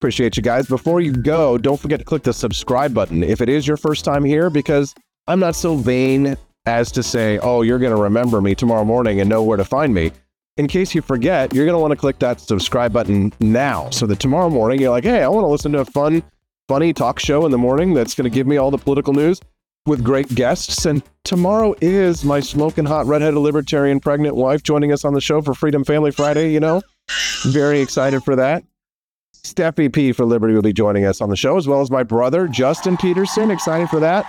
[0.00, 0.68] Appreciate you guys.
[0.68, 4.04] Before you go, don't forget to click the subscribe button if it is your first
[4.04, 4.94] time here, because
[5.26, 6.36] I'm not so vain
[6.66, 9.64] as to say, oh, you're going to remember me tomorrow morning and know where to
[9.64, 10.12] find me.
[10.58, 14.06] In case you forget, you're going to want to click that subscribe button now so
[14.06, 16.22] that tomorrow morning you're like, hey, I want to listen to a fun,
[16.68, 19.40] funny talk show in the morning that's going to give me all the political news
[19.86, 20.84] with great guests.
[20.84, 25.40] And tomorrow is my smoking hot redheaded libertarian pregnant wife joining us on the show
[25.42, 26.82] for Freedom Family Friday, you know?
[27.44, 28.64] Very excited for that.
[29.34, 32.02] Steffi P for Liberty will be joining us on the show, as well as my
[32.02, 33.50] brother, Justin Peterson.
[33.50, 34.26] Excited for that.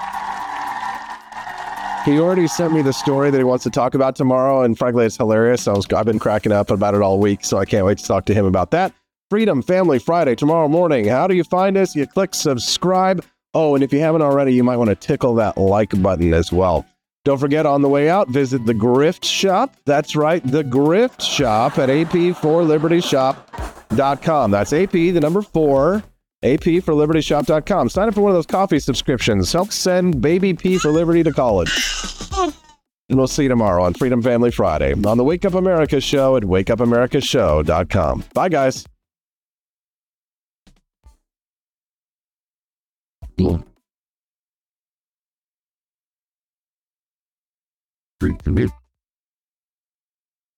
[2.06, 5.06] He already sent me the story that he wants to talk about tomorrow, and frankly,
[5.06, 5.68] it's hilarious.
[5.68, 8.06] I was, I've been cracking up about it all week, so I can't wait to
[8.06, 8.94] talk to him about that.
[9.30, 11.06] Freedom Family Friday tomorrow morning.
[11.06, 11.96] How do you find us?
[11.96, 13.24] You click subscribe.
[13.54, 16.50] Oh, and if you haven't already, you might want to tickle that like button as
[16.52, 16.86] well.
[17.26, 19.76] Don't forget on the way out, visit the Grift Shop.
[19.86, 24.52] That's right, the Grift Shop at ap4libertyshop.com.
[24.52, 26.02] That's AP, the number four,
[26.44, 27.90] ap4libertyshop.com.
[27.90, 29.52] Sign up for one of those coffee subscriptions.
[29.52, 31.72] Help send baby P for Liberty to college.
[33.10, 36.36] And we'll see you tomorrow on Freedom Family Friday on the Wake Up America show
[36.36, 38.24] at wakeupamerica wakeupAmericaShow.com.
[38.34, 38.86] Bye, guys.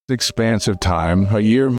[0.09, 1.77] Expansive time, a year